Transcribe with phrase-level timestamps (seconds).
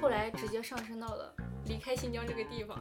[0.00, 1.34] 后来直接上升到了
[1.66, 2.80] 离开新疆这个地方。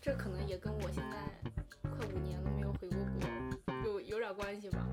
[0.00, 1.16] 这可能也跟我现在
[1.82, 4.84] 快五年都没有回过国有有点关系吧。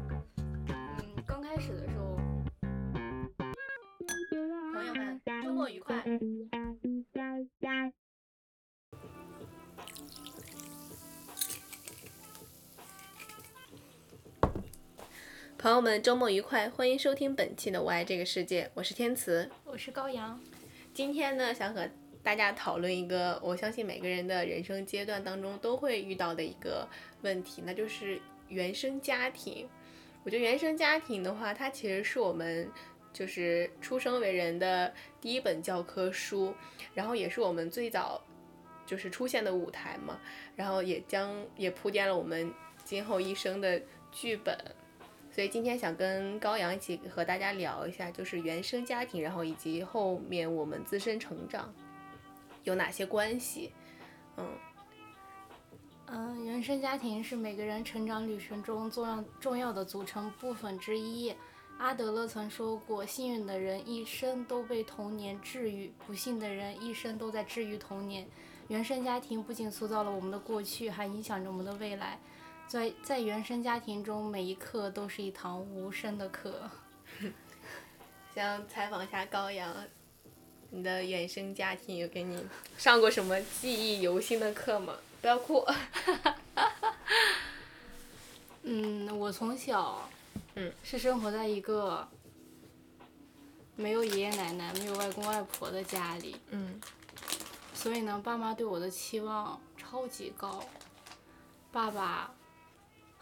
[0.67, 2.17] 嗯，刚开始的时候，
[4.73, 6.03] 朋友们周末愉快。
[15.65, 16.69] 朋友们，周末愉快！
[16.69, 19.49] 欢迎收听本期的《我爱这个世界》，我是天慈。
[19.63, 20.39] 我是高阳，
[20.93, 21.89] 今天呢，想和
[22.21, 26.87] 大家讨论一个我相信每个人的人生阶段当中都会遇到的一个
[27.23, 29.67] 问题，那就是原生家庭。
[30.23, 32.69] 我觉得原生家庭的话，它其实是我们
[33.11, 36.53] 就是出生为人的第一本教科书，
[36.93, 38.23] 然后也是我们最早
[38.85, 40.19] 就是出现的舞台嘛，
[40.55, 44.55] 然后也将也铺垫了我们今后一生的剧本。
[45.35, 51.75] 所以今天想跟高阳一起和大家聊一下，就是原生家庭，然后以及后面我们自身成长
[52.63, 53.73] 有哪些关系。
[54.37, 54.47] 嗯
[56.05, 61.35] 嗯，原生家庭是每个人成长旅程中重要重要的组成部分之一。
[61.79, 68.25] 阿德勒曾说过，幸运的人一生都被童年治愈，不幸的人一生都在治愈童年。
[68.69, 72.17] 原生家庭不仅塑造了我们的过去，还影响着我们的未来。
[72.67, 76.69] 在在原生家庭中，每一课都是一堂无声的课。
[78.33, 79.73] 想采访一下高阳，
[80.71, 82.43] 你的原生家庭有给你
[82.77, 84.95] 上过什么记忆犹新的课吗？
[85.21, 85.65] 不要哭。
[88.63, 90.09] 嗯，我从小，
[90.55, 92.07] 嗯，是生活在一个
[93.75, 96.81] 没有爷爷奶奶、没有外公外婆的家里，嗯
[97.73, 100.65] 所以呢，爸妈对我的期望超级高。
[101.71, 102.33] 爸爸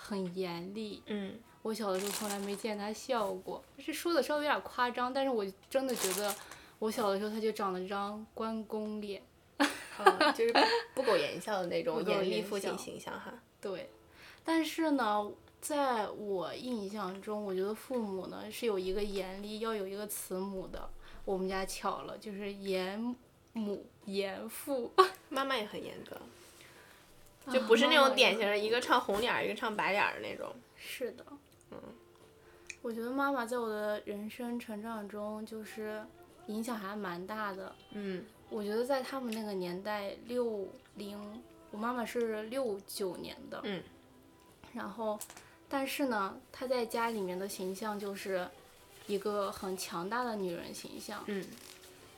[0.04, 6.36] 很严厉，嗯我小的时候从来没见他笑过，这说的稍微有点夸张，但是我真的觉得
[6.80, 9.22] 我小的时候他就长了一张关公脸。
[10.00, 10.60] 嗯，就是不
[10.96, 13.34] 不苟言笑的那种严厉父亲形象哈。
[13.62, 13.90] 对，
[14.44, 15.32] 但是呢，
[15.62, 20.90] 在我印象中，我觉得父母呢是有一个严厉，要有一个慈母的。
[21.24, 23.16] 我们家巧了，就是严
[23.54, 24.92] 母严父，
[25.30, 26.18] 妈妈也很严格，
[27.52, 30.54] 就不是那种典型的一个唱红脸儿，一个唱白脸儿的那种。
[30.78, 31.26] 是的，
[31.72, 31.78] 嗯，
[32.82, 36.04] 我觉得妈妈在我的人生成长中就是
[36.48, 37.76] 影响还蛮大的。
[37.92, 43.82] 嗯我觉得在他们那个年代，六零，我妈妈是六九年的，嗯，
[44.74, 45.18] 然后，
[45.68, 48.48] 但是呢，她在家里面的形象就是
[49.08, 51.24] 一个很强大的女人形象。
[51.28, 51.44] 嗯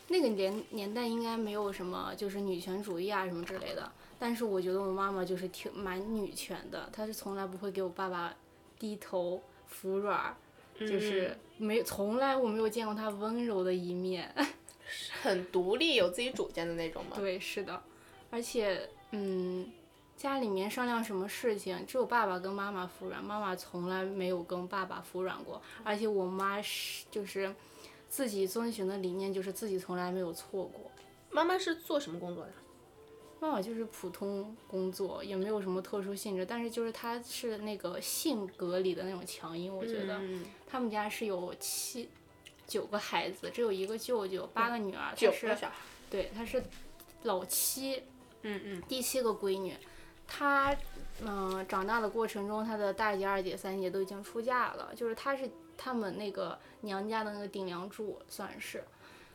[0.07, 3.91] 那个年年代应该没有什么就是女权主义啊什么之类的，
[4.25, 8.33] 但是我觉得我妈妈就是挺蛮女权的，她是从来不会给我爸爸
[8.79, 10.35] 低头服软，
[10.79, 14.33] 就是没从来我没有见过她温柔的一面。
[15.21, 17.11] 很独立，有自己主见的那种吗？
[17.15, 17.79] 对，是的，
[18.31, 19.71] 而且，嗯，
[20.17, 25.61] 家里面商量什么事情，只有爸爸跟妈妈服软，妈妈从来没有跟爸爸服软过。
[25.83, 27.53] 而且我妈是就是
[28.09, 30.89] 自己遵循的理念，就是自己从来没有错过。
[31.29, 32.51] 妈妈是做什么工作的？
[33.39, 40.17] 妈妈就是普通工作，也没有什么特殊性质，但是就是她是那个性格里的那种强硬，我觉得。
[40.19, 42.09] 嗯他们家是有七
[42.67, 45.75] 九个孩子，只有一个舅舅，八个女儿，九她是个小孩。
[46.09, 46.61] 对，她是
[47.23, 48.03] 老七，
[48.41, 49.73] 嗯嗯第七个闺女，
[50.27, 50.75] 她
[51.21, 58.83] 嗯、长大的过程中，她的大姐、二姐、三姐都已经出嫁了，就是她是他们那个娘家的那个顶梁柱，算是，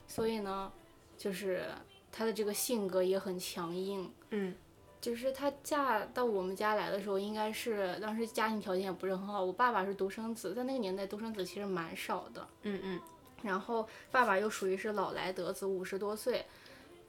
[0.06, 0.71] 所以呢，
[1.16, 1.65] 就是
[2.10, 4.12] 她的这个性格也很强硬。
[4.31, 4.54] 嗯
[5.00, 9.43] 就是她嫁到我们家来的时候，应该是当时家庭条件也不是很好。
[9.43, 12.47] 我爸爸是独生子，在那个年代独生子其实蛮少的。
[12.62, 13.00] 嗯嗯
[13.43, 16.44] 然后爸爸又属于是老来得子，五十多岁，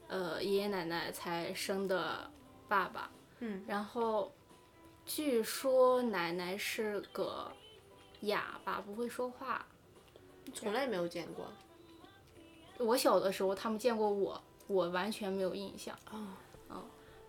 [0.08, 2.30] 呃，爷爷奶奶才生的
[2.66, 3.10] 爸爸。
[3.40, 4.32] 嗯然后
[5.04, 7.52] 据说奶奶是个
[8.20, 9.66] 哑巴，不会说话。
[10.54, 11.52] 从来没有见过。
[12.78, 15.98] 我小的时候他们见过我，我完全没有印象。
[16.12, 16.34] 嗯。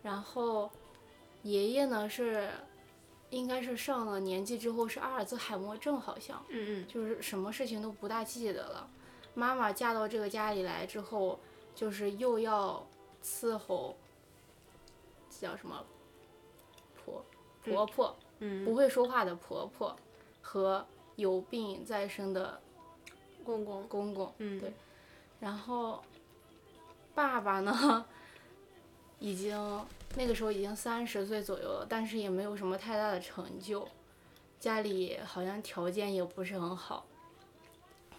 [0.02, 0.70] 然后
[1.44, 2.50] 爷爷呢是，
[3.30, 6.44] 应该是上了年纪之后是阿尔兹海默症，好像。
[6.50, 8.90] 嗯嗯就是什么事情都不大记得了。
[9.34, 11.40] 妈妈嫁到这个家里来之后，
[11.74, 12.86] 就是又要
[13.24, 13.96] 伺候，
[15.30, 15.84] 叫什么
[17.04, 17.26] 婆
[17.64, 19.96] 婆婆，嗯，不会说话的婆婆
[20.42, 20.86] 和
[21.16, 22.62] 有病在身的
[23.44, 23.88] 公公。
[23.88, 24.34] 公公。
[24.40, 24.74] 嗯对
[25.40, 26.04] 然后
[27.16, 28.06] 爸爸呢，
[29.20, 33.88] 已经那个时候已经三十岁左右了，但是也没有什么太大的成就，
[34.60, 37.06] 家里好像条件也不是很好。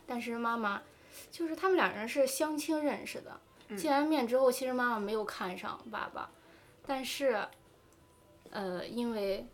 [0.07, 0.83] 但是妈妈，
[1.31, 3.41] 就是他们两人是相亲认识的，
[3.77, 6.31] 见完面之后，其实妈妈没有看上爸爸，
[6.87, 7.47] 但是，
[8.51, 9.47] 呃，因为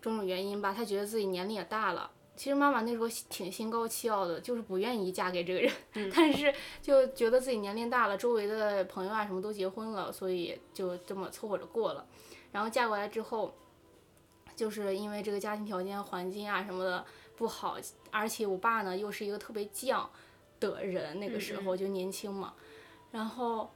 [0.00, 2.10] 种种原因吧，她觉得自己年龄也大了。
[2.36, 5.72] 其实妈妈那时候挺心高气傲的，就是不愿意嫁给这个人，
[6.14, 12.06] 但是就觉得自己年龄大了，周围的朋友啊什么都结婚了，所以就这么凑合着过了。
[12.52, 13.54] 然后嫁过来之后，
[14.54, 17.04] 就是因为这个家庭条件、环境啊什么的
[17.36, 17.76] 不好，
[18.10, 20.06] 而且我爸呢又是一个特别犟
[20.60, 22.54] 的人，那个时候就年轻嘛。
[23.10, 23.70] 然后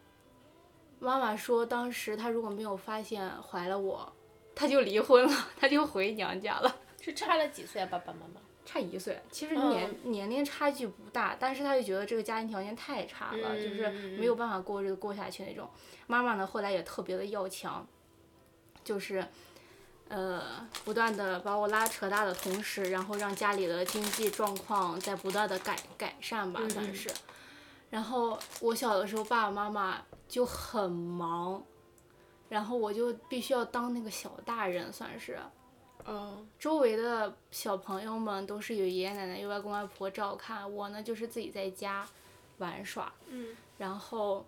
[0.99, 4.13] 妈妈说，当时她如果没有发现怀了我，
[4.55, 6.77] 她就离婚了，她就回娘家了。
[7.01, 8.41] 是差了几岁啊，爸爸妈妈？
[8.73, 15.69] 差一岁，其实年、年龄差距不大，但是他就觉得这个家庭条件太差了，就是没有办法过日子过下去那种。
[16.07, 17.85] 妈妈呢，后来也特别的要强，
[18.85, 19.27] 就是，
[20.07, 27.11] 呃，不断的把我拉扯大的同时，然后让家里的经济状况在不断的改改善吧，算是。
[27.91, 31.61] 然后我小的时候，爸爸妈妈就很忙，
[32.49, 35.37] 然后我就必须要当那个小大人，算是。
[36.13, 42.05] 嗯，周围的小朋友们都是有爷爷奶奶、有外公外婆照看，我呢就是自己在家
[42.59, 43.13] 玩耍。
[43.29, 43.57] 嗯。
[43.79, 44.45] 然后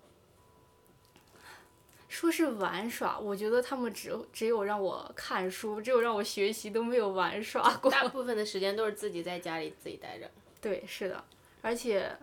[2.09, 7.89] 说是玩耍，我觉得他们只只有让我看书，只有让我学习，都没有玩耍过。
[7.89, 10.29] 大部分的时间都是自己在家里自己待着。
[10.61, 11.25] 对，是的，
[11.63, 12.15] 而且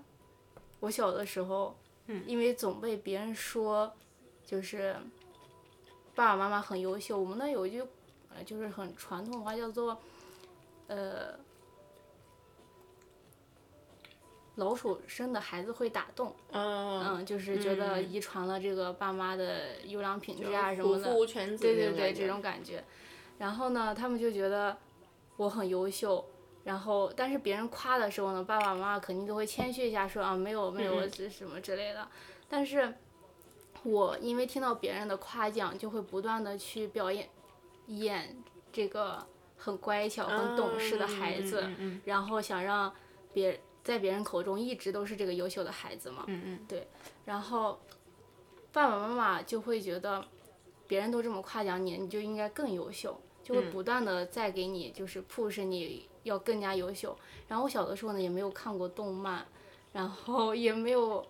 [0.82, 1.76] 我小的时候，
[2.08, 3.92] 嗯因为总被别人说，
[4.46, 4.96] 就是
[6.14, 7.18] 爸爸妈妈很优秀。
[7.18, 7.84] 我们那有一句，
[8.36, 10.00] 呃，就是很传统的话，叫做，
[10.88, 11.38] 呃，
[14.56, 16.36] 老鼠生的孩子会打洞。
[16.52, 21.06] 嗯，嗯，就是觉得嗯遗传了这个爸妈的优良品质啊什么的。
[21.58, 22.84] 对对对，这种感觉。
[23.38, 24.78] 然后呢，他们就觉得
[25.38, 26.26] 我很优秀，
[26.66, 32.06] 然后但是别人夸的时候呢，爸爸妈妈肯定都会谦虚一下说啊没有没有嗯这什么之类的。
[32.50, 32.94] 但是
[33.84, 37.30] 我因为听到别人的夸奖，就会不断的去表演
[37.90, 38.36] 演
[38.72, 39.26] 这个
[39.58, 41.70] 很乖巧、很懂事的孩子，
[42.06, 42.92] 然后想让
[43.34, 46.24] 别在别人口中一直都是这个优秀的孩子嘛。
[46.28, 46.88] 嗯嗯对，
[47.26, 47.80] 然后
[48.72, 50.24] 爸爸妈妈就会觉得
[50.88, 57.18] 别人都这么夸奖你，你就应该更优秀，就会嗯不断的再给你就是 push 你要更加优秀。
[57.48, 59.46] 然后我小的时候呢也没有看过动漫，
[59.92, 61.26] 然后也没有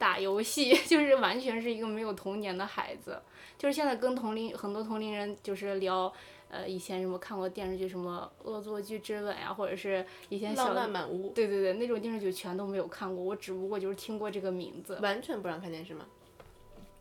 [0.00, 3.20] 打游戏， 就是完全是一个没有童年的孩子。
[3.58, 6.10] 就是现在跟同龄很多同龄人就是聊。
[6.52, 16.04] 呃，以前什么看过电视剧，什么《恶作剧之吻》呀，或者是以前浪漫满屋，对对对，那种电视剧全都没有看过，我只不过就是听过这个名字，完全不让看电视吗？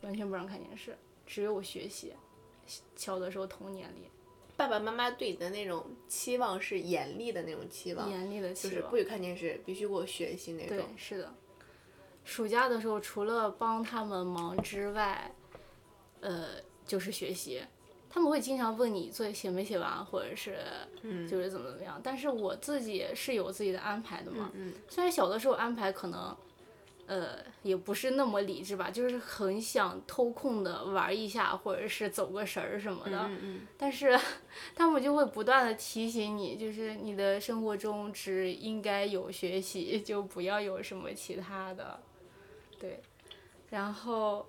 [0.01, 2.13] 完全不让看电视，只有学习。
[2.95, 4.11] 小的时候童年里，
[4.55, 8.75] 爸爸妈妈对你的那种期望是严厉的那种期望，严厉的期望。
[8.75, 11.33] 就是不许看电视，必须给我学习那对种。，是的。
[12.29, 15.33] 暑假的时候，除了帮他们忙之外，
[16.21, 16.45] 呃，
[16.85, 17.59] 就是学习。
[18.07, 20.57] 他们会经常问你作业写没写完，或者是
[21.27, 21.99] 就是怎么怎么样。
[22.03, 24.51] 但是我自己是有自己的安排的嘛。
[24.53, 26.35] 嗯虽然小的时候安排可能，
[27.07, 33.29] 呃，也不是那么理智吧，就是很想偷空的玩一下，或者是走个神儿什么的。
[33.77, 34.19] 但是
[34.75, 41.99] 他们就会不断的提醒你，就是你的生活中只应该有学习，就不要有什么其他的。
[42.79, 43.01] 对，
[43.69, 44.45] 然后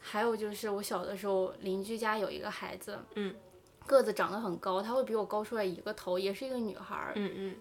[0.00, 3.34] 还有就是我小的时候，邻居家有一个孩子，嗯，
[3.86, 7.12] 个子长得很高，他会比我高出来一个头，也是一个女孩儿。
[7.16, 7.54] 嗯嗯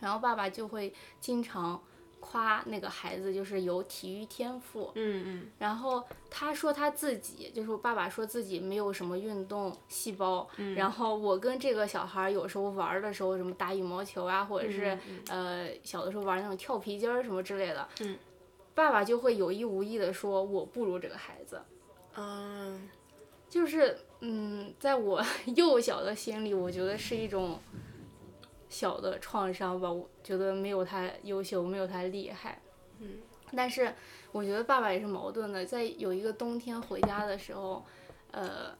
[0.00, 1.80] 然后爸爸就会经常
[2.18, 4.90] 夸那个孩子，就是有体育天赋。
[4.94, 10.48] 嗯嗯然后他说他自己，就是我爸爸说自己没有什么运动细胞。
[10.56, 17.88] 嗯然后我跟这个小孩儿有时候玩的时候，什么打羽毛球啊，或者是、呃小的时候玩那种跳皮筋儿什么之类的。
[18.00, 18.18] 嗯
[18.74, 21.60] 爸爸就会有意无意的说我不如这个孩子。
[22.14, 22.88] 嗯
[23.48, 25.22] 就是嗯，在我
[25.56, 27.58] 幼小的心里，我觉得是一种
[28.68, 29.92] 小的创伤吧。
[29.92, 32.60] 我觉得没有他优秀，没有他厉害。
[33.00, 33.18] 嗯。
[33.54, 33.94] 但是
[34.30, 37.84] 我觉得爸爸也是矛盾的，在有一个冬天回家的时候，
[38.30, 38.74] 呃，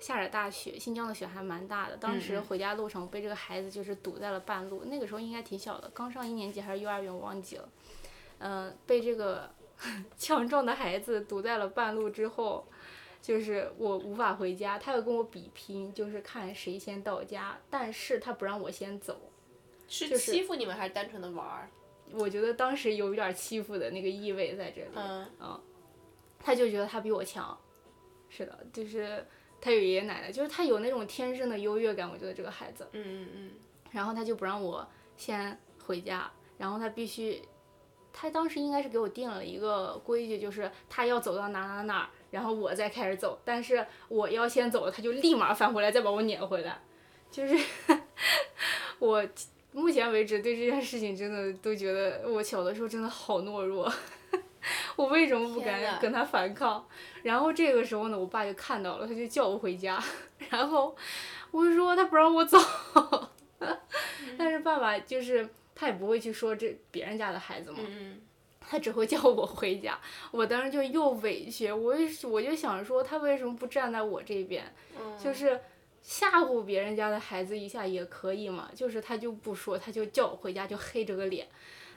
[0.00, 1.96] 下着大雪，新疆的雪还蛮大的。
[1.98, 7.68] 当时回家路上被这个孩子就是堵在了半路，那个时候应该挺小的，刚上一年级还是幼儿园，我忘记了。
[8.46, 9.50] 嗯、被这个
[10.18, 12.66] 强壮的孩子堵在了半路之后，
[13.22, 19.18] 就是我无法回家，他要跟我比拼，就是看谁先到家，但是他不让我先走。
[19.88, 21.70] 是就是欺负你们还是单纯的玩儿？
[22.12, 25.60] 我觉得当时有一点欺负的那个意味在这里，嗯
[26.38, 27.58] 他就觉得他比我强，
[28.28, 29.26] 是的，就是
[29.60, 32.10] 他有爷爷奶奶，就是他有那种天生的优越感。
[32.10, 33.50] 我觉得这个孩子，嗯嗯嗯，
[33.90, 34.86] 然后他就不让我
[35.16, 37.40] 先回家，然后他必须，
[38.16, 46.80] 他当时应该是给我定了一个规矩，就是他要走到哪哪哪儿，然后我再开始走，但是我要先走了，他就立马返回来再把我撵回来，
[47.30, 47.58] 就是
[49.00, 49.26] 我
[49.72, 53.92] 目前为止对这件事情真的都觉得我小的时候真的好懦弱。
[54.96, 56.86] 我为什么不敢跟他反抗？
[57.22, 60.02] 然后这个时候呢，我爸就看到了，他就叫我回家，
[60.48, 60.96] 然后
[61.50, 62.56] 我就说他不让我走，
[64.38, 68.20] 但是爸爸就是他也不会去说这别人家的孩子嘛，嗯
[68.66, 70.00] 他只会叫我回家。
[70.30, 71.94] 我当时就又委屈，我
[72.30, 74.64] 我就想说他为什么不站在我这边？
[74.98, 75.60] 嗯，就是
[76.02, 81.46] 吓唬别人家的孩子一下也可以嘛，就是他就不说，他就叫我回家，就黑着个脸。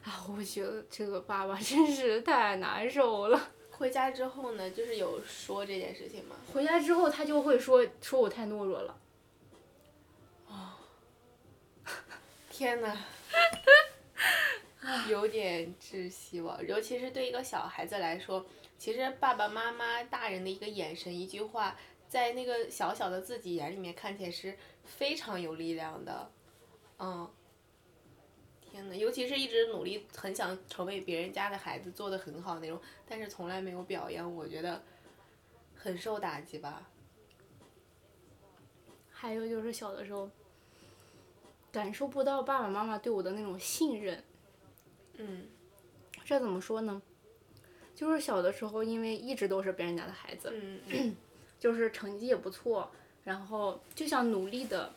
[0.03, 3.51] 啊，我觉得这个爸爸真是太难受了。
[3.71, 6.35] 回家之后呢，就是有说这件事情吗？
[6.53, 8.97] 回家之后，他就会说说我太懦弱了。
[12.49, 12.97] 天呐，
[15.09, 18.45] 有点窒息我，尤其是对一个小孩子来说，
[18.77, 26.31] 其实爸爸妈妈、大人的一个眼神、一句话，在那个小小的自己眼里面看起来是非常有力量的，
[26.99, 27.29] 嗯。
[28.69, 34.83] 天呐，尤其是一直努力很想成为别人家的孩子，做的很好那种，但是从来没有表扬，我觉得
[35.73, 36.87] 很受打击吧。
[39.09, 40.29] 还有就是小的时候，
[41.71, 44.23] 感受不到爸爸妈妈对我的那种信任。
[45.17, 45.47] 嗯
[46.25, 47.01] 这怎么说呢？
[47.95, 50.53] 就是小的时候，因为一直都是别人家的孩子，
[51.57, 52.91] 就是成绩也不错，
[53.23, 54.93] 然后就想努力的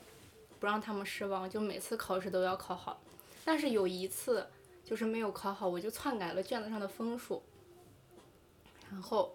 [0.58, 3.00] 不让他们失望，就每次考试都要考好。
[3.44, 4.46] 但是有一次
[4.84, 7.42] 就是没有考好，我就篡改了卷子上的分数，
[8.90, 9.34] 然后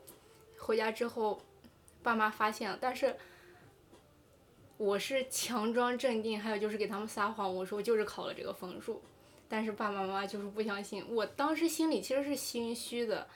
[0.59, 1.41] 回家之后，
[2.03, 3.15] 爸妈发现了，但是
[4.77, 9.01] 我是强装镇定，还有就是给他们撒谎，我说我就是考了这个分数，
[9.47, 13.27] 但是爸爸妈妈就是不相信，我当时心里其实是心虚的，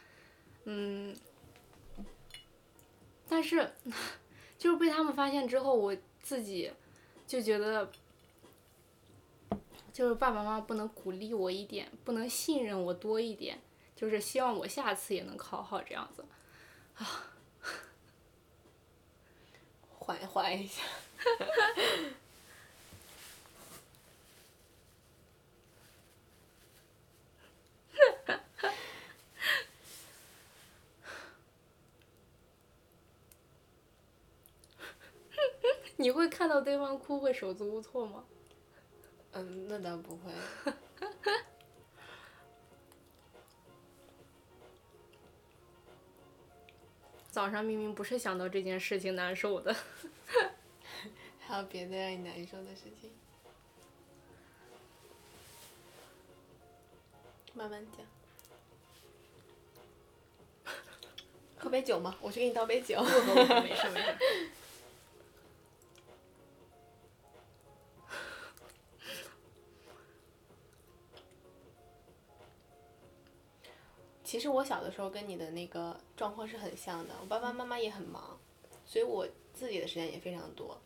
[0.65, 1.15] 嗯，
[3.27, 3.71] 但是
[4.57, 6.71] 就是被他们发现之后，我自己
[7.27, 7.89] 就觉得。
[9.91, 13.59] 就是爸爸妈妈不能鼓励我一点，不能信任我多一点，
[13.97, 16.23] 就是希望我下次也能考好这样子。
[16.95, 17.25] 啊
[20.09, 20.81] 缓缓一下。
[35.97, 38.23] 你会看到对方哭会手足无措吗？
[39.33, 40.31] 嗯，那倒不会。
[47.31, 49.75] 早上明明不是想到这件事情难受的。
[51.39, 53.11] 还有别的让你难受的事情？
[57.53, 58.05] 慢慢讲。
[61.57, 62.15] 喝杯酒吗？
[62.21, 63.01] 我去给你倒杯酒。
[63.01, 64.17] 不不不，没事没事。
[74.39, 78.39] 其实我小的时候跟你的那个状况是很像的，我爸爸妈妈也很忙，
[78.85, 80.79] 所以我自己的时间也非常多。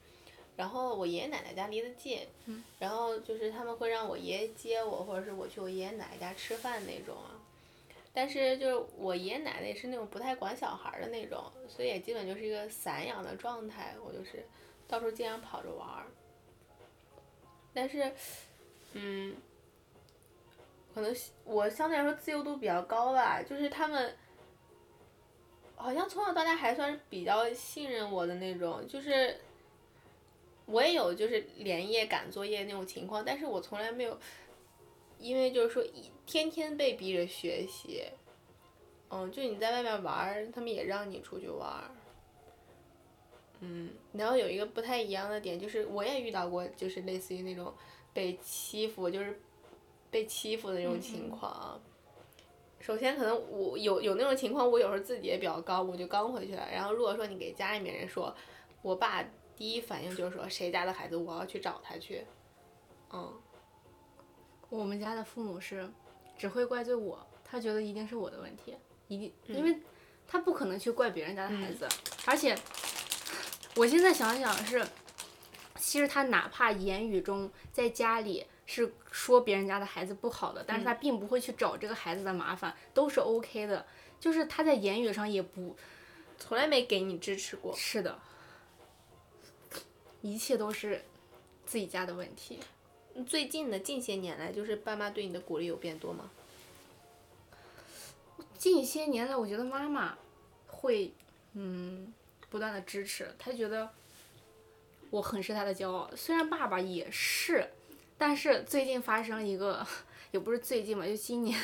[0.58, 2.28] 然后我爷爷奶奶家离得近，
[2.80, 7.38] 然后就是他们会让我爷爷接我，或者是我去我爷爷奶奶家吃饭那种啊。
[8.12, 14.44] 但是就是我爷爷奶奶也是那种不太管小孩的那种，所以也基本就是一个散养的状态，我就是
[14.88, 16.08] 到处经常跑着玩儿。
[17.72, 18.12] 但是，
[18.94, 19.36] 嗯。
[20.94, 24.16] 可能我相对来说自由度比较高吧，就是他们
[25.76, 29.36] 好像从小到大还算是比较信任我的那种，就是
[30.68, 34.16] 我也有就是连夜赶作业那种情况，但是我从来没有
[35.18, 38.04] 因为就是说一天天被逼着学习，
[39.10, 41.90] 嗯，就你在外面玩儿，他们也让你出去玩儿，
[43.62, 47.74] 嗯，然后有一个不太一样的点就是我也遇到过就是类似于那种
[48.14, 49.42] 被欺负，就是。
[50.14, 51.80] 被欺负的那种情况啊，
[52.80, 56.70] 首先可能我有有那种情况，我有时候自己也比较高，我就刚回去了。
[56.72, 58.34] 然后如果说你给家里面人说，
[58.84, 62.24] 我爸第一反应就是说谁家的孩子我要去找他去，
[63.12, 63.34] 嗯，
[64.70, 65.90] 我们家的父母是
[66.38, 68.76] 只会怪罪我，他觉得一定是我的问题，
[69.08, 69.80] 一定，因为
[70.28, 71.90] 他不可能去怪别人家的孩子，
[72.28, 72.56] 而且
[73.76, 74.86] 我现在想想是，
[75.78, 78.46] 其实他哪怕言语中在家里。
[78.66, 83.86] 是说别人家的孩子不好的，但是他并不会去找这个孩子的麻烦，都是 OK 的。
[84.20, 85.76] 就是他在言语上也不，
[86.38, 87.76] 从来没给你支持过。
[87.76, 88.18] 是的，
[90.22, 91.04] 一切都是
[91.66, 92.60] 自己家的问题。
[93.28, 96.32] 最近的近些年来，就是爸妈对你的鼓励有变多吗？
[98.58, 100.18] 近些年来，我觉得妈妈
[100.68, 101.14] 会
[101.52, 102.14] 嗯
[102.50, 103.90] 不断的支持，她觉得
[105.10, 106.10] 我很是她的骄傲。
[106.16, 107.70] 虽然爸爸也是，
[108.18, 109.86] 但是最近发生一个，
[110.32, 111.60] 也不是最近吧，就今年，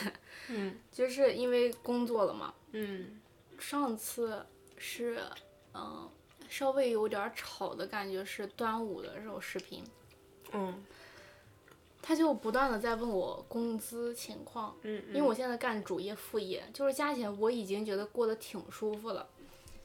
[0.49, 0.77] 嗯。
[0.91, 2.53] 就是因为工作了嘛。
[2.71, 3.19] 嗯。
[3.57, 4.45] 上次
[4.77, 5.19] 是
[5.73, 6.09] 嗯
[6.47, 9.83] 稍微有点吵的感觉，是端午的时候视频，
[10.53, 10.83] 嗯。
[12.01, 19.27] 他就不断的在问我工资情况，嗯，因为我现在干主业副业，就是加起来我已经觉得过得挺舒服了，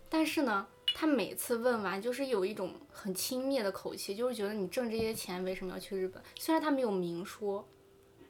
[0.09, 6.23] 但是呢，他每次问完就是有一种很轻蔑的口气，就是觉得你挣这些钱为什么要去日本？
[6.37, 7.67] 虽然他没有明说，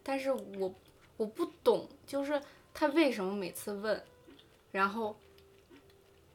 [0.02, 0.74] 但是我
[1.18, 2.40] 我不懂，就是
[2.72, 4.02] 他为什么每次问，
[4.72, 5.14] 然后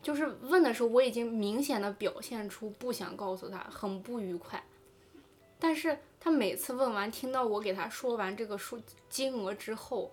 [0.03, 4.63] 就是问的时候我已经明显的表现出不想告诉他，很不愉快，
[5.57, 10.11] 但是他每次问完，听到我给他说完这个数金额之后，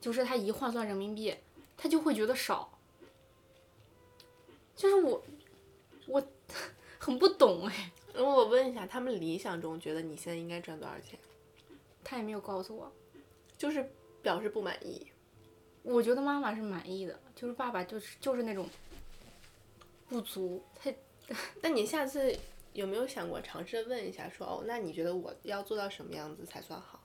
[0.00, 1.34] 就是他一换算人民币，
[1.76, 2.78] 他就会觉得少。
[4.76, 5.22] 就是我，
[6.10, 6.22] 我
[6.98, 11.18] 很不懂哎，那我问一下，他们理想中觉得你现在应该赚多少钱？
[12.02, 12.92] 他也没有告诉我。
[13.56, 13.88] 就是
[14.22, 15.06] 表示不满意。
[15.82, 18.68] 我觉得妈妈是满意的，就是爸爸就是就是那种
[20.08, 20.92] 不足，他
[21.62, 22.36] 那你下次
[22.72, 27.00] 有没有想过尝试问一下，说哦，那你觉得我要做到什么样子才算好？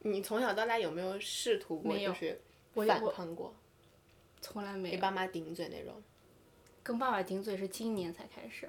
[0.00, 2.43] 你从小到大有没有试图过，就是反
[2.74, 3.54] 我我抗过，
[4.40, 6.02] 从来没有给爸妈顶嘴那种？
[6.82, 8.68] 跟爸爸顶嘴是今年才开始。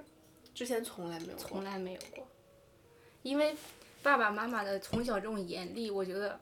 [0.54, 1.38] 之前从来没有过。
[1.38, 2.26] 从来没有过，
[3.22, 3.54] 因为
[4.02, 6.34] 爸爸妈妈的从小这种严厉，我觉得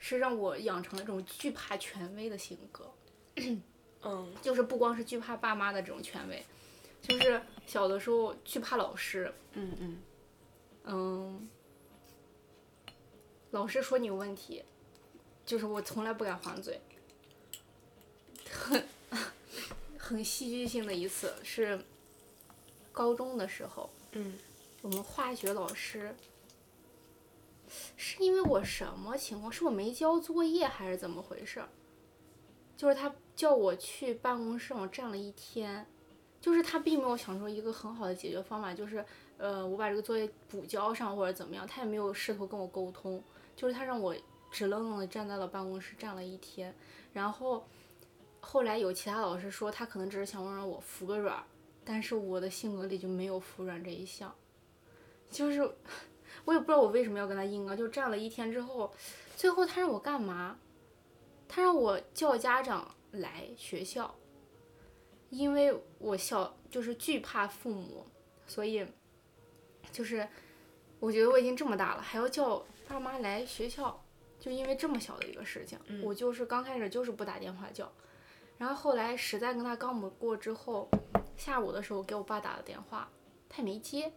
[0.00, 2.92] 是让我养成了这种惧怕权威的性格。
[4.02, 6.44] 嗯 就是不光是惧怕爸妈的这种权威，
[7.00, 10.02] 就是小的时候惧怕老师，嗯嗯
[10.84, 11.48] 嗯，
[13.52, 14.64] 老师说你有问题，
[15.46, 16.80] 就是我从来不敢还嘴。
[18.62, 18.84] 很
[19.98, 21.78] 很戏剧性的一次是
[22.92, 24.38] 高中的时候，嗯
[24.82, 26.14] 我们化学老师
[27.96, 29.50] 是因为我什么情况？
[29.50, 31.62] 是我没交作业还是怎么回事？
[32.76, 35.86] 就是他叫我去办公室，我站了一天，
[36.40, 39.04] 就是他并没有想出一个很好的解决方法，就是
[39.38, 43.22] 呃我把这个作业补交上或者怎么样，他也没有试图跟我沟通，
[43.54, 44.14] 就是他让我
[44.50, 46.74] 直愣愣的站在了办公室站了一天，
[47.12, 47.64] 然后
[48.44, 51.42] 后来有其他老师说他可能只是想让我服个软，
[51.84, 54.34] 但是我的性格里就没有服软这一项，
[55.30, 55.62] 就是
[56.44, 58.92] 我也不知道我为什么要跟他硬刚，就站了一天之后，
[59.36, 60.58] 最后他让我干嘛？
[61.48, 64.14] 他让我叫家长来学校，
[65.30, 68.06] 因为我小就是惧怕父母，
[68.46, 68.86] 所以
[69.92, 70.28] 就是
[70.98, 74.02] 我觉得我已经这么大了，还要叫爸妈来学校，
[74.40, 77.90] 就因为这么小的一个事情，嗯我就是刚开始就是不打电话叫，
[78.62, 80.88] 然后后来实在跟他刚不过之后，
[81.36, 83.10] 下午的时候给我爸打了电话，
[83.48, 84.12] 他也没接，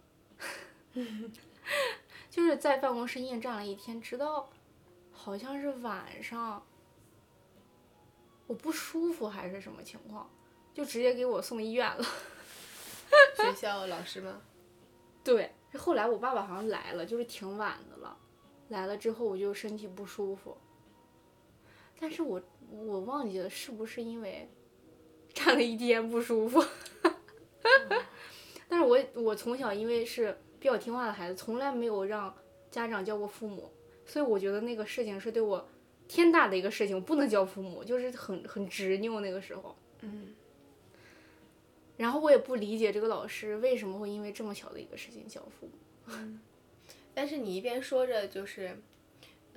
[2.30, 4.48] 就是在办公室硬站了一天，直到
[5.10, 6.64] 好像是晚上，
[8.46, 10.30] 我不舒服还是什么情况，
[10.72, 12.04] 就直接给我送医院了。
[13.36, 14.40] 学 校老师吗？
[15.24, 18.16] 对，后来我爸爸好像来了，就是挺晚的了，
[18.68, 20.56] 来了之后我就身体不舒服，
[21.98, 24.48] 但是我我忘记了是不是因为
[25.32, 26.64] 站了一天不舒服，
[28.68, 32.34] 但是我我从小因为是比较听话的孩子，从来没有让
[32.70, 33.70] 家长叫过父母，
[34.04, 35.68] 所以我觉得那个事情是对我
[36.08, 39.76] 天大的一个事情，不能叫父母，就是很很执拗那个时候。
[40.00, 40.34] 嗯
[41.96, 46.12] 然后我也不理解这个老师为什么会因为这么小的一个事情叫父母。
[47.14, 48.78] 但是你一边说着就是，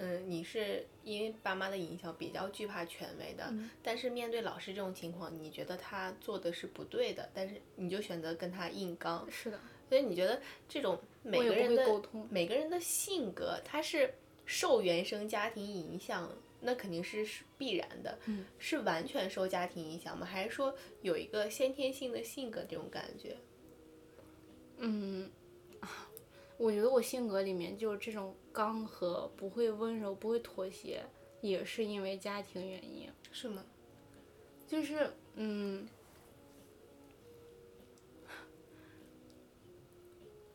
[0.02, 9.60] 嗯，你是因为爸妈的影响比较惧怕权威的，嗯但是面对老师这种情况，你觉得他做的是不对的，但是你就选择跟他硬刚，是的，
[9.90, 12.26] 所以你觉得这种每个人的沟通。
[12.32, 14.14] 每个人的性格，他是
[14.46, 16.32] 受原生家庭影响，
[16.62, 18.18] 那肯定是是必然的。
[18.28, 20.26] 嗯是完全受家庭影响吗？
[20.26, 23.36] 还是说有一个先天性的性格这种感觉？
[24.78, 25.30] 嗯，
[26.60, 31.02] 我觉得我性格里面就是这种刚和，不会温柔，不会妥协，
[31.40, 33.10] 也是因为家庭原因。
[33.32, 33.64] 是吗？
[34.68, 35.88] 就是嗯，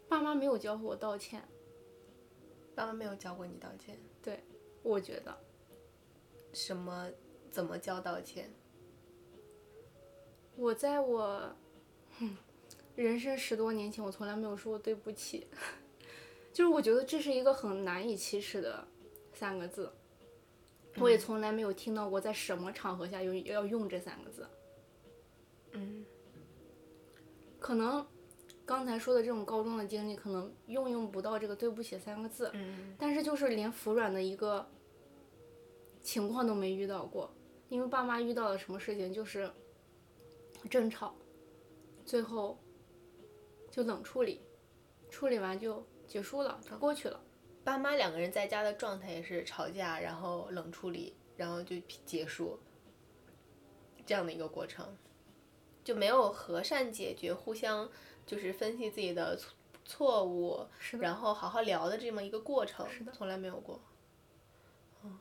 [0.06, 1.42] 爸妈没有教会我道歉，
[2.74, 3.98] 爸妈没有教过你道歉。
[4.22, 4.44] 对
[4.82, 5.34] 我觉得，
[6.52, 7.10] 什么
[7.50, 8.52] 怎么教道歉？
[10.54, 11.56] 我在我，
[12.18, 12.36] 哼，
[12.94, 15.46] 人生十多年前，我从来没有说过对不起，
[16.54, 18.86] 就是我觉得这是一个很难以启齿的
[19.32, 19.92] 三个字，
[20.98, 24.46] 我也从来没有听到过在什么场合下用要用这三个字。
[25.72, 26.06] 嗯，
[27.58, 28.06] 可能
[28.64, 32.94] 刚才说的这种高中的经历，可能用用不到这个对不起三个字，嗯。
[32.96, 34.64] 但是就是连服软的一个
[36.04, 37.34] 情况都没遇到过，
[37.68, 39.50] 因为爸妈遇到了什么事情就是
[40.70, 41.16] 争吵，
[42.06, 42.56] 最后
[43.72, 44.40] 就冷处理，
[45.10, 47.20] 处理完就结束了，就过去了。
[47.64, 51.74] 爸妈两个人在家的状态也是吵架，然后冷处理，然后就
[52.06, 52.56] 结束，
[54.06, 54.96] 这样的一个过程，
[55.82, 57.90] 就没有和善解决，互相
[58.24, 60.64] 就是分析自己的错错误，
[61.00, 63.80] 然后好好聊的这么一个过程，从来没有过。
[65.02, 65.18] 嗯，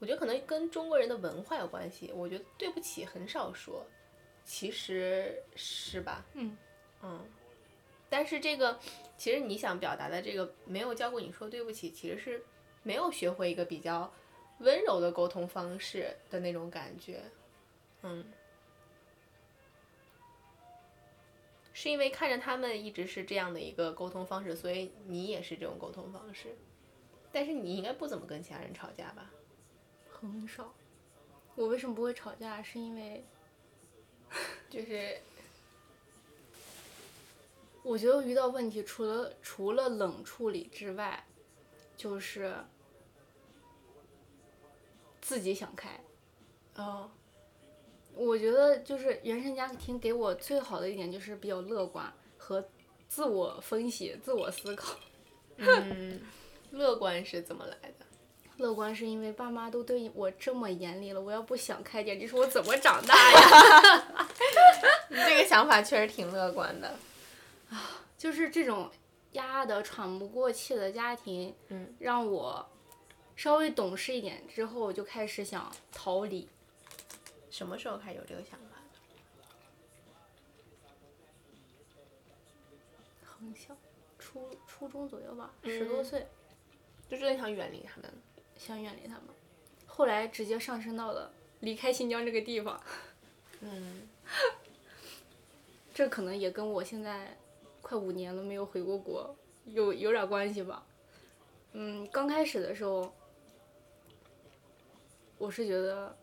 [0.00, 2.10] 我觉得可能跟中国人的文化有关系。
[2.12, 3.86] 我觉得对不起很少说，
[4.44, 6.26] 其实是吧？
[6.34, 6.56] 嗯
[7.02, 7.24] 嗯，
[8.10, 8.78] 但是这个
[9.16, 12.44] 其实你想表达的这个没有教过你说对不起，其实是
[12.82, 14.12] 没有学会一个比较
[14.58, 17.22] 温柔的沟通方式的那种感觉。
[18.02, 18.22] 嗯。
[21.72, 26.54] 是因为看着他们一直是这样的一个沟通方式，所以你也是这种沟通方式。
[27.32, 29.30] 但是你应该不怎么跟其他人吵架吧？
[30.10, 30.74] 很少。
[31.54, 32.62] 我为什么不会吵架？
[32.62, 33.24] 是因为
[34.68, 35.18] 就是
[37.82, 41.26] 我觉得遇到问题，除了除了冷处理之外，
[41.96, 42.54] 就是
[45.20, 45.98] 自己想开。
[46.76, 47.10] 哦，
[48.14, 52.62] 我觉得就是原生家庭给我最好的一点就是比较乐观和
[53.08, 54.94] 自我分析、自我思考。
[55.56, 56.20] 嗯，
[56.72, 58.06] 乐观是怎么来的？
[58.58, 64.28] 乐观是因为爸妈都对我这么严厉了，我要不想开点，你说我怎么长大呀？
[65.08, 66.94] 你这个想法确实挺乐观的。
[68.18, 68.90] 就是这种
[69.32, 72.68] 压得喘不过气的家庭，嗯，让我
[73.36, 76.48] 稍微懂事一点之后，我就开始想逃离。
[77.50, 78.76] 什么时候开始有这个想法？
[83.24, 83.76] 很小，
[84.18, 86.26] 初初中左右吧，十多嗯岁，
[87.08, 88.12] 就真的想远离他们。
[88.56, 89.24] 想远离他们。
[89.86, 92.78] 后来直接上升到了离开新疆这个地方，
[93.60, 94.06] 嗯
[95.94, 97.36] 这可能也跟我现在
[97.80, 100.84] 快五年了没有回过国有有点关系吧。
[101.72, 103.12] 嗯，刚开始的时候，
[105.38, 106.16] 我是觉得，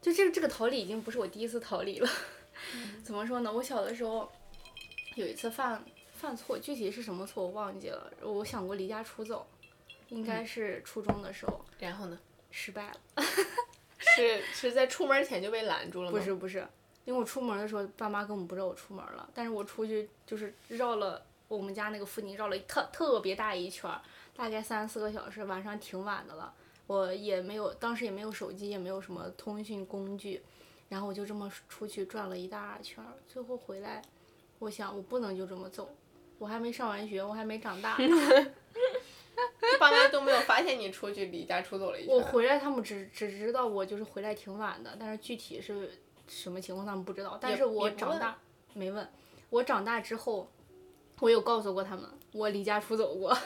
[0.00, 2.08] 就这个这个逃离已经不是我第一次逃离了。
[3.02, 3.52] 怎么说呢？
[3.52, 4.30] 我小的时候
[5.16, 8.12] 有一次犯犯错，具体是什么错我忘记了。
[8.22, 9.46] 我想过离家出走，
[10.08, 12.18] 应该是初中的时候，然后呢？
[12.50, 13.24] 失败了。
[13.98, 16.16] 是是在出门前就被拦住了吗？
[16.16, 16.64] 不是不是，
[17.04, 23.90] 因为我出门的时候，爸妈根本不知道我出门了，但是我出去就是绕了我们家那个附近绕了一特特别大一圈，
[24.34, 26.52] 大概三四个小时，晚上挺晚的了，
[26.86, 30.42] 我也没有当时也没有手机，也没有什么通讯工具，
[30.88, 34.02] 然后我就这么出去转了一大圈，最后回来，
[34.58, 35.94] 我想我不能就这么走，
[36.38, 37.98] 我还没上完学，我还没长大。
[39.80, 42.14] 爸妈都没有发现你出去离家出走了一圈。
[42.14, 45.90] 我回来，他们只只知道我就是回来挺晚的，但是具体是
[46.28, 47.38] 什么情况他们不知道。
[47.40, 48.36] 但是我长大
[48.72, 49.08] 没问，
[49.50, 50.48] 我长大之后，
[51.20, 53.36] 我有告诉过他们，我离家出走过，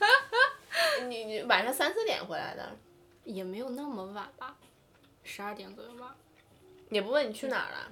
[1.08, 2.76] 你你晚上三四点回来的，
[3.24, 4.56] 也没有那么晚吧，
[5.22, 6.16] 十二点左右吧。
[6.90, 7.90] 也不问你去哪儿了。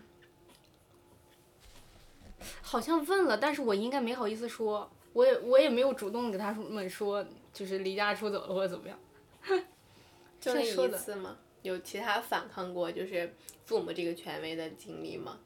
[2.63, 8.99] 好像问了，但是我应该没好意思说，我也我也没有主动给他们说，就是离家出走了或者怎么样。
[10.41, 11.37] 就那一次吗？
[11.65, 15.41] 有其他反抗过就是父母这个权威的经历吗？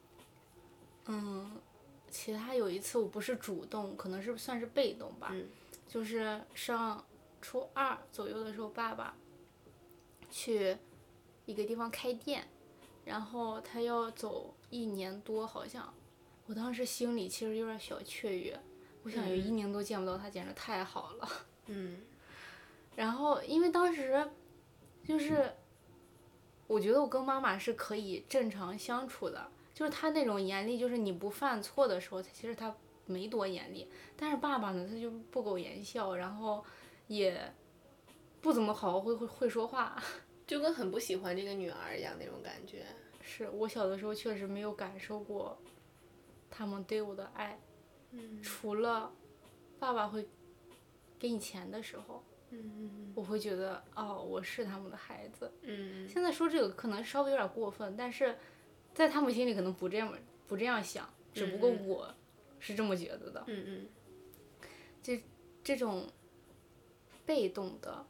[1.06, 1.48] 嗯，
[2.10, 5.48] 其他有一次我不是主动，可能是算是被动吧，嗯
[5.86, 7.06] 就是上
[7.40, 9.16] 初二左右的时候，爸爸
[10.28, 10.76] 去
[11.46, 12.48] 一个地方开店，
[13.04, 15.94] 然后他要走一年多，好像，
[16.46, 18.60] 我当时心里其实有点小雀跃，
[19.04, 21.28] 我想有一嗯年多见不到他，简直太好了。
[21.66, 22.02] 嗯
[22.96, 24.28] 然后因为当时
[25.06, 25.54] 就是，
[26.68, 32.72] 我觉得我跟妈妈是可以正常相处的，就是她那种严厉，就是你不犯错的时候，其实她
[33.06, 36.64] 没多严厉，但是爸爸呢，他就不苟言笑，然后
[37.06, 37.52] 也
[38.40, 40.00] 不怎么好好会会会说话。
[40.46, 42.86] 就跟很不喜欢这个女儿一样那种感觉。
[43.20, 45.58] 是我小的时候确实没有感受过
[46.50, 47.58] 他们对我的爱，
[48.12, 49.12] 嗯除了
[49.78, 50.26] 爸爸会
[51.18, 55.52] 给你钱的时候，嗯我会觉得哦，我是他们的孩子。
[55.62, 58.36] 嗯现在说这个可能稍微有点过分，但是
[58.94, 60.12] 在他们心里可能不这样
[60.46, 62.14] 不这样想，只不过我
[62.58, 63.44] 是这么觉得的。
[63.46, 65.20] 嗯嗯
[65.64, 66.06] 这种
[67.26, 68.06] 被动的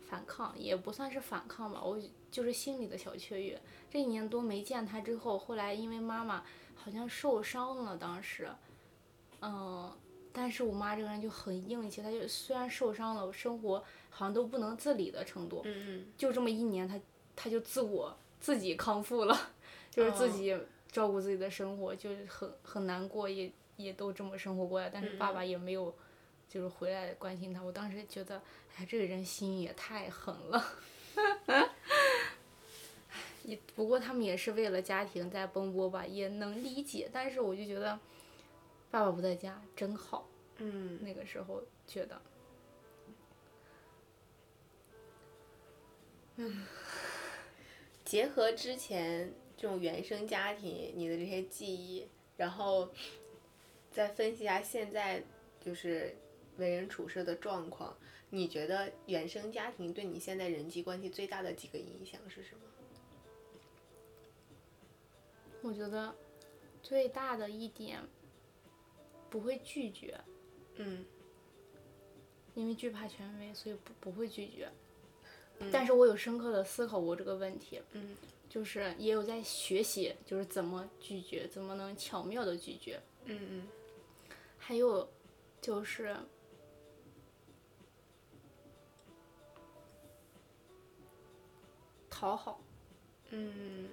[0.00, 1.96] 反抗也不算是反抗吧，我
[2.28, 3.60] 就是心里的小雀跃。
[3.88, 6.42] 这一年多没见他之后，后来因为妈妈
[6.74, 8.48] 好像受伤了，当时，
[9.40, 9.92] 嗯，
[10.32, 15.64] 但是我妈这个人就很硬气，她就虽然受伤了，生活好像都不能自理的程度，
[16.16, 17.00] 就这么一年，她
[17.34, 19.50] 她就自我自己康复了，
[19.90, 20.56] 就是自哦己
[20.90, 25.94] 照顾自己的生活，就是很很难过，也也都这么生活过来，但是爸爸也没有。
[26.52, 28.42] 就是回来关心他，我当时觉得，
[28.76, 30.66] 哎，这个人心也太狠了。
[33.44, 37.08] 也不过他们也是为了家庭在奔波吧，也能理解。
[37.12, 37.96] 但是我就觉得，
[38.90, 40.28] 爸爸不在家真好。
[40.58, 42.20] 嗯那个时候觉得，
[48.04, 52.90] 结合之前这种原生家庭你的这些记忆，然后
[53.90, 55.22] 再分析一下现在
[55.60, 56.14] 就是
[56.58, 57.96] 为人处事的状况，
[58.28, 62.60] 你觉得原生家庭对你现在人际关系最大的几个影响是什么？
[65.62, 66.14] 我觉得
[66.82, 68.02] 最大的一点
[69.30, 70.20] 不会拒绝，
[70.76, 71.04] 嗯。
[72.54, 74.68] 因为惧怕权威，所以不不会拒绝。
[75.70, 78.16] 但是我有深刻的思考过这个问题，嗯。
[78.48, 83.00] 就是也有在学习，就是怎么拒绝，怎么能巧妙的拒绝。
[83.26, 83.68] 嗯嗯。
[84.58, 85.08] 还有
[85.60, 86.16] 就是
[92.10, 92.60] 讨好，
[93.30, 93.88] 嗯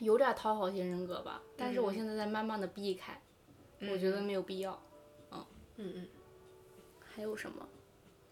[0.00, 1.94] 有点讨好型人格吧，但是我嗯。
[1.94, 3.20] 现在在慢慢的避开，
[3.92, 4.80] 我觉得没有必要。
[5.30, 6.08] 嗯嗯
[7.04, 7.68] 还有什么？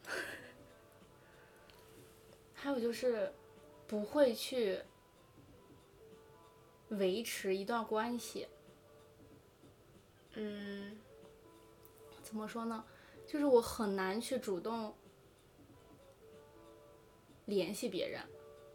[2.54, 3.32] 还有就是
[3.86, 4.80] 不会去
[6.90, 8.46] 维持一段关系，
[10.34, 10.96] 嗯
[12.22, 12.84] 怎么说呢？
[13.26, 14.94] 就是我很难去主动
[17.46, 18.20] 联系别人，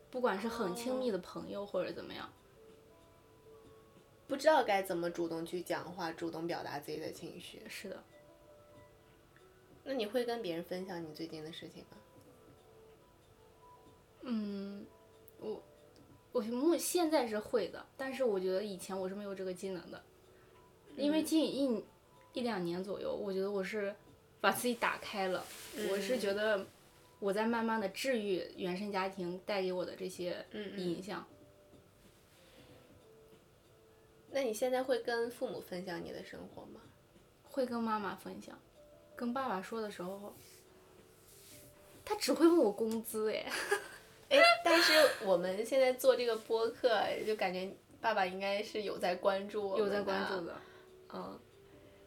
[0.10, 2.32] 不管是很亲密的朋友或者怎么样。
[4.28, 7.62] 不知道该怎么主动去讲话，主动表达自己的情绪。
[7.70, 8.04] 是的，
[9.84, 11.98] 那你会跟别人分享你最近的事情吗？
[14.24, 14.86] 嗯，
[15.40, 15.64] 我
[16.34, 20.04] 我目现在是会的，但是我觉得以前我是没有这个技能的，
[20.98, 21.84] 因为近一
[22.34, 23.96] 一两年左右，我觉得我是
[24.42, 25.46] 把自己打开了，
[25.90, 26.68] 我是觉得
[27.20, 31.26] 我在慢慢的治愈原生家庭带给我的这些影响。
[34.32, 36.82] 那你现在会跟父母分享你的生活吗？
[37.44, 38.58] 会跟妈妈分享，
[39.16, 40.36] 跟爸爸说的时候，
[42.06, 43.46] 他只会问我工资哎。
[44.30, 44.94] 哎，但是
[45.26, 50.42] 我们现在做这个播客，就感觉爸爸应该是有在关注有在关注的。
[50.48, 50.62] 的，
[51.14, 51.40] 嗯，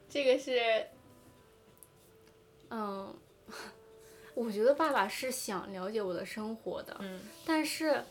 [0.07, 0.87] 这个是
[2.69, 3.13] 嗯，
[4.35, 8.05] 我觉得爸爸是想了解我的生活的，嗯但是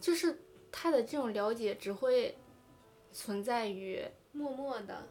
[0.00, 0.38] 就是
[0.70, 2.34] 他的这种了解只会
[3.12, 5.06] 存在于默默的。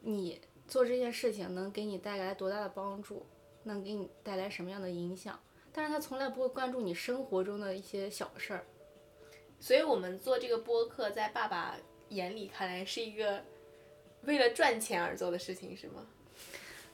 [0.00, 3.26] 你做这件事情能给你带来多大的帮助，
[3.64, 5.38] 能给你带来什么样的影响，
[5.72, 8.64] 但是他从来不会关注你生活中的一些小事儿。
[9.58, 11.76] 所以我们做这个播客，在爸爸
[12.08, 13.44] 眼里看来是一个
[14.22, 16.06] 为了赚钱而做的事情，是吗？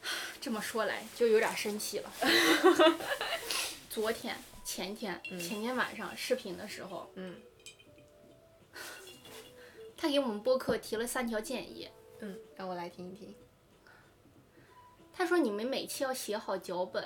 [0.41, 2.13] 这么说来就有点生气了。
[3.89, 7.37] 昨天、前天、前天晚上视频的时候，嗯
[10.07, 11.89] 他给我们播客提了三条建议。
[12.21, 13.35] 嗯，让我来听一听。
[15.13, 17.03] 他说你们每期要写好脚本，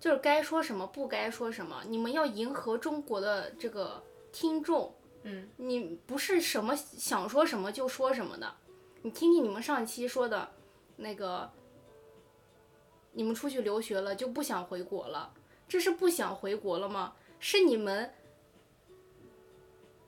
[0.00, 4.02] 就是该说什么不该说什么，你们要迎合中国的这个
[4.32, 4.94] 听众。
[5.24, 8.56] 嗯你不是什么想说什么就说什么的。
[9.02, 10.50] 你听听你们上期说的，
[10.96, 11.52] 那个，
[13.12, 15.34] 你们出去留学了就不想回国了，
[15.68, 17.14] 这是不想回国了吗？
[17.38, 18.14] 是你们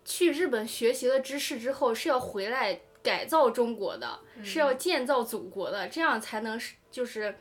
[0.05, 7.37] 去日本学习了知识之后是要回来改造中国的，是要建造祖国的，这样才能是就是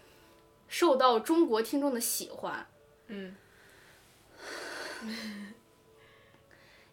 [0.68, 2.66] 受到中国听众的喜欢。
[3.08, 3.36] 嗯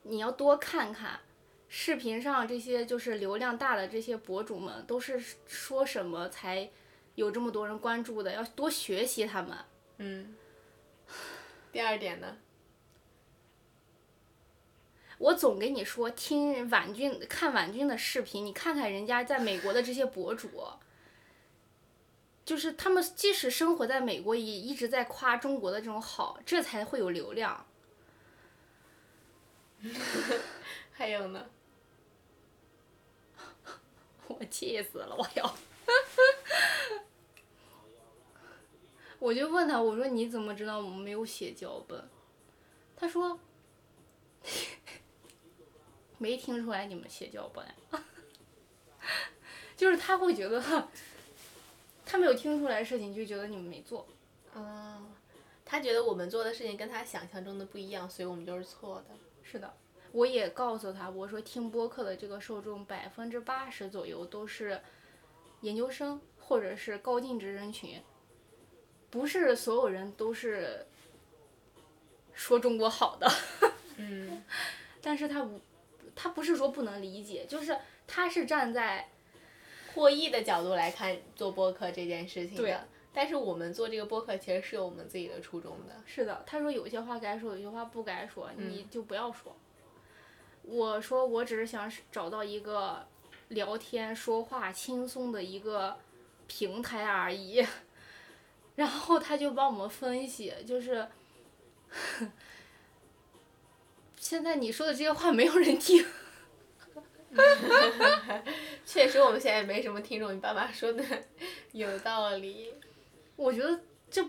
[0.02, 1.20] 你要多看看
[1.68, 6.68] 视频上这些就是流量大的这些博主们都是说什么才
[7.14, 9.56] 有这么多人关注的，要多学习他们。
[9.98, 10.34] 嗯。
[11.70, 12.36] 第二点呢？
[15.20, 20.48] 我总跟你说，听婉君看婉君的视频，你看看人家在美国的这些博主，
[22.42, 27.66] 就是他们即使生活在美国，也一直在夸中国的这种好，这才会有流量。
[30.90, 31.50] 还有呢？
[34.26, 35.54] 我气死了，我要。
[39.18, 42.08] 我就问他，我说你怎么知道我们没有写脚本？
[42.96, 43.38] 他说，
[46.20, 47.74] 没听出来你们写脚本呀。
[49.74, 50.62] 就是他会觉得，
[52.04, 54.06] 他没有听出来事情，就觉得你们没做。
[54.52, 55.00] 哦，
[55.64, 59.14] 他觉得我们做的事情跟他想象中的不一样，所以我们就是错的。
[59.42, 59.72] 是的，
[60.12, 64.78] 我也告诉他，我说听播客的这个受众百分之八十左右都是
[65.62, 68.02] 研究生或者是高净值人群，
[69.08, 70.86] 不是所有人都是
[72.34, 73.32] 说中国好的。
[73.96, 74.44] 嗯，
[75.00, 75.58] 但是他不，
[76.14, 79.08] 他不是说不能理解，就是他是站在
[79.94, 82.88] 获益的角度来看做播客这件事情对的。
[83.12, 85.96] 但是我们做这个播客其实是有我们自己的初衷的。
[86.06, 89.56] 是的，他说有些话该说，有些话不该说，嗯你就不要说。
[90.62, 93.04] 我说我只是想找到一个
[93.48, 95.98] 聊天、说话轻松的一个
[96.46, 97.66] 平台而已。
[98.76, 101.06] 然后他就帮我们分析，就是
[104.30, 106.06] 现在你说的这些话没有人听。
[108.86, 110.32] 确实，我们现在也没什么听众。
[110.32, 111.04] 你爸爸说的
[111.72, 112.72] 有道理。
[113.34, 114.24] 我觉得这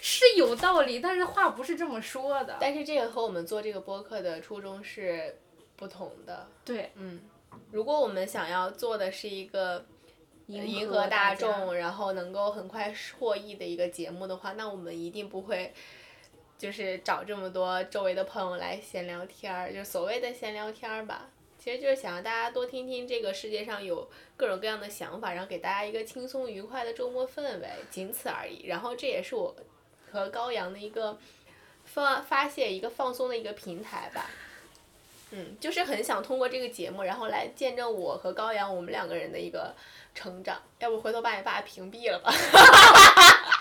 [0.00, 2.58] 是有道理，但是话不是这么说的。
[2.60, 5.36] 但是这个和我们做这个播客的初衷是
[5.74, 6.46] 不同的。
[6.64, 7.22] 对，嗯，
[7.72, 9.84] 如果我们想要做的是一个
[10.46, 15.74] 迎合大家众，然后能够很快获益的一个节目的话，那我们一定不会
[16.58, 21.28] 就是找这么多周围的朋友来闲聊天儿，就所谓的闲聊天儿吧。
[21.58, 28.66] 其实就是想让大家多听听这个世界上有各种各样的想法，然后给大家一个轻松愉快的周末氛围，仅此而已。
[28.66, 29.54] 然后这也是我
[30.12, 31.18] 和高阳的一个
[31.84, 34.30] 发发泄、一个放松的一个平台吧。
[35.32, 39.74] 嗯，就是很想通过这个节目，然后来见证我和高阳我们两个人的一个
[40.14, 40.62] 成长。
[40.78, 42.32] 要不回头把你爸屏蔽了吧？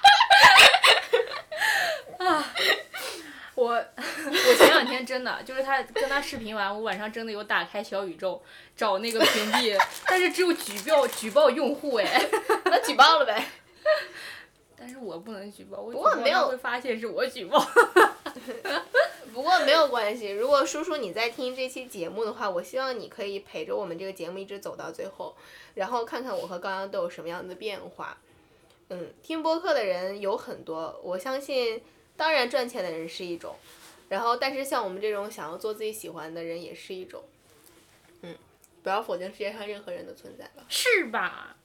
[3.56, 8.42] 我我前两天真的就是他跟他视频完，我晚上真的有打开小宇宙
[8.76, 12.30] 找那个屏蔽，但是只有举报举报用户哎，
[12.66, 13.46] 那举报了呗。
[14.78, 17.66] 但是我不能举报，我不过没有会发现是我举报。
[19.34, 25.36] 不过没有关系，如果叔叔你在听这期节目的话，我希望你可以陪着我们这个节目一直走到最后，
[25.74, 28.18] 然后看看我和高阳都有什么样的变化。
[28.90, 31.82] 嗯，听播客的人有很多，我相信，
[32.18, 33.56] 当然赚钱的人是一种，
[34.10, 37.24] 然后但是像我们这种想要做自己喜欢的人也是一种。
[38.22, 38.36] 嗯，
[38.84, 40.64] 不要否定世界上任何人的存在吧。
[40.70, 41.56] 是吧？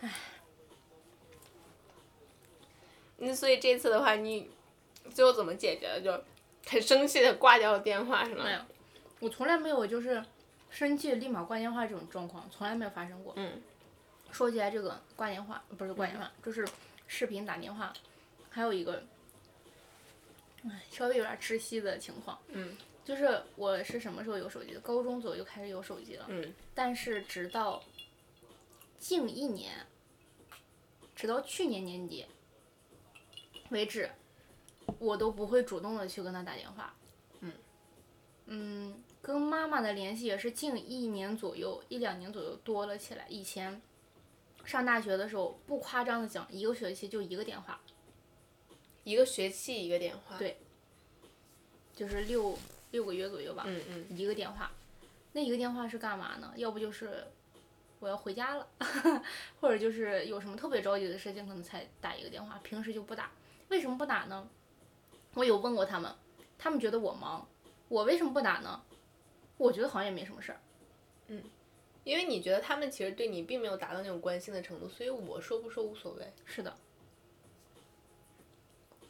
[0.00, 0.10] 唉
[3.18, 4.48] 那所以这次的话，你
[5.12, 6.00] 最后怎么解决的？
[6.00, 6.24] 就
[6.70, 8.44] 很生气的挂掉了电话是吗？
[8.44, 8.60] 没有，
[9.20, 10.24] 我从来没有就是
[10.70, 13.32] 生气立马挂电话这种状况，从来没有发生过。
[13.36, 13.60] 嗯。
[14.30, 16.68] 说起来这个挂电话，不是挂电话，就是
[17.06, 17.90] 视频打电话，
[18.50, 19.04] 还有一个，
[20.64, 22.38] 唉，稍微有点窒息的情况。
[22.48, 22.76] 嗯。
[23.04, 24.80] 就是我是什么时候有手机的？
[24.80, 26.26] 高中左右开始有手机了。
[26.28, 26.54] 嗯。
[26.74, 27.82] 但是直到
[28.98, 29.86] 近一年，
[31.16, 32.26] 直到去年年底
[33.70, 34.10] 为止，
[34.98, 36.94] 我都不会主动的去跟他打电话。
[37.40, 37.52] 嗯。
[38.46, 43.26] 嗯，跟妈妈的联系也是近一年左右、一两年左右多了起来。
[43.28, 43.80] 以前
[44.66, 47.80] 上大学的时候，不夸张的讲，一个学期就一个电话，
[49.08, 50.36] 一个学期一个电话。
[50.36, 50.58] 对
[51.94, 52.56] 就是六
[52.90, 53.64] 六个月左右吧。
[53.66, 54.06] 嗯嗯。
[54.10, 54.70] 一个电话，
[55.32, 56.52] 那一个电话是干嘛呢？
[56.56, 57.24] 要不就是
[58.00, 58.68] 我要回家了，
[59.60, 63.32] 或者就是有什么特别着急的事情，可能才打一个电话，平时就不打。
[63.68, 64.48] 为什么不打呢？
[65.34, 66.14] 我有问过他们，
[66.58, 67.48] 他们觉得我忙。
[67.88, 68.82] 我为什么不打呢？
[69.56, 70.60] 我觉得好像也没什么事儿。
[72.04, 76.32] 因为你觉得他们其实对你并没有达到那种关心的程度，所以我说不说无所谓。
[76.46, 76.74] 是的，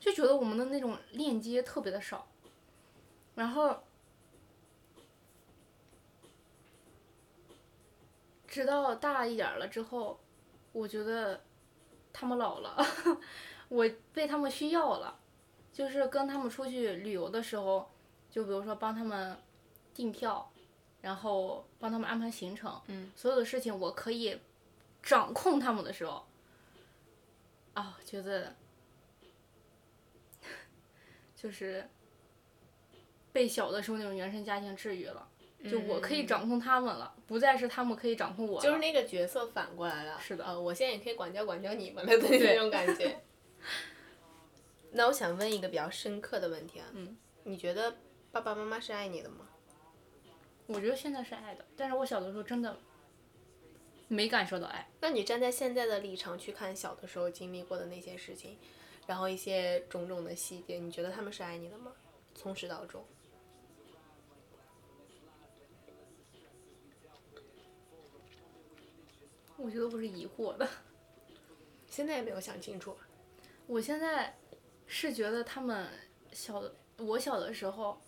[0.08, 2.26] 就觉得我们的那种链接特别的少，
[3.34, 3.82] 然后
[8.46, 10.18] 直到大一点了之后，
[10.72, 11.42] 我觉得
[12.10, 12.74] 他们老了，
[13.68, 15.20] 我被他们需要了，
[15.74, 17.90] 就是跟他们出去旅游的时候，
[18.30, 19.36] 就比如说帮他们
[19.92, 20.50] 订票，
[21.02, 24.40] 然后帮他们安排行程，嗯，所有的事情我可以
[25.02, 26.24] 掌控他们的时候，
[27.74, 28.54] 啊、觉得
[31.40, 31.88] 就是
[33.32, 35.28] 被小的时候那种原生家庭治愈了，
[35.70, 38.64] 就我可以掌控他们了，不再是他们可以掌控我了。
[38.64, 40.18] 就是那个角色反过来了。
[40.20, 43.20] 是的呃，我现在也可以管教管教你们了的那种感觉。
[44.90, 47.96] 那我想问一个比较深刻的问题啊，嗯，你觉得
[48.32, 49.46] 爸爸妈妈是爱你的吗？
[50.66, 52.76] 我觉得现在是爱的，但是我小的时候真的
[54.08, 54.88] 没感受到爱。
[55.00, 58.58] 那你站在现在的立场去看小的时候经历过的那些事情，
[59.08, 61.90] 然后一些种种的细节，你觉得他们是爱你的吗？
[62.34, 63.02] 从始到终。
[69.56, 70.68] 我觉得我是疑惑的。
[71.88, 72.94] 现在也没有想清楚。
[73.66, 74.36] 我现在
[74.86, 75.88] 是觉得他们
[76.32, 76.62] 小，
[76.98, 77.98] 我小的时候，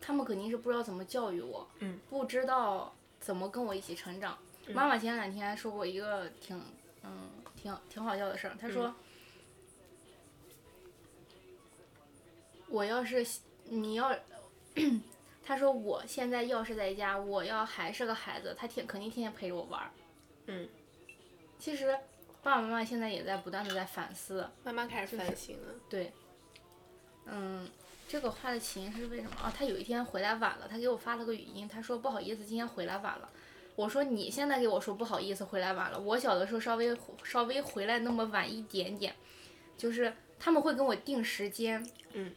[0.00, 4.38] 他们肯定是不知道怎么教育我，嗯，不知道怎么跟我一起成长。
[4.68, 6.56] 妈妈前两天还说过一个挺，
[7.02, 8.94] 嗯，挺挺好笑的事儿，她说，
[12.68, 13.26] 我要是
[13.64, 14.16] 你要，
[15.44, 19.90] 他说我现在要是在家，我要还是个孩子，他天肯定天天陪着我玩儿。
[20.46, 20.68] 嗯，
[21.58, 21.98] 其实
[22.42, 25.74] 爸爸妈妈现在也在不断的在反思，慢慢开始反省了。
[25.88, 26.12] 对，
[27.26, 27.68] 嗯，
[28.08, 29.52] 这个话的起因是为什么啊？
[29.56, 33.30] 他有一天回来晚了，他给我发了个语音，他说不好意思，今天回来晚了。
[33.76, 39.14] 我说你现在给我说不好意思回来晚了，我小的时候稍微稍微回来那么晚一点点，
[39.76, 42.32] 就是他们会跟我定时间，嗯，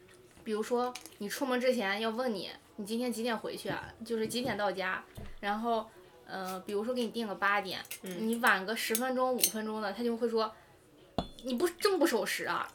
[0.48, 3.93] 比如说你出门之前要问你，你今天几点回去啊？
[4.06, 5.04] 就是几点到家，
[5.41, 5.86] 然后。
[6.30, 10.54] 呃，比如说给你定个八点，你晚个十分钟、五分钟的，他就会说，
[11.45, 12.68] 你不这么不守时啊？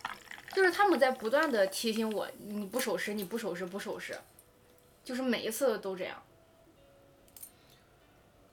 [0.55, 4.18] 就是他们在不断的提醒我，你不守时，你不守时，不守时，
[5.05, 6.23] 就是每一次都这样。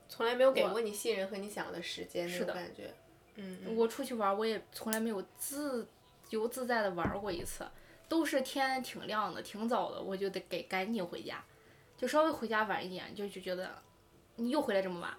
[0.10, 2.94] 从来没有给过你信任和你想要的时间那是的种感觉。
[3.36, 5.88] 嗯嗯我出去玩，我也从来没有自
[6.32, 7.66] 由自在的玩过一次，
[8.10, 11.42] 都是天挺亮的，挺早的，我就得给赶紧回家，
[11.96, 13.82] 就稍微回家晚一点，就就觉得
[14.36, 15.16] 你又回来这么晚，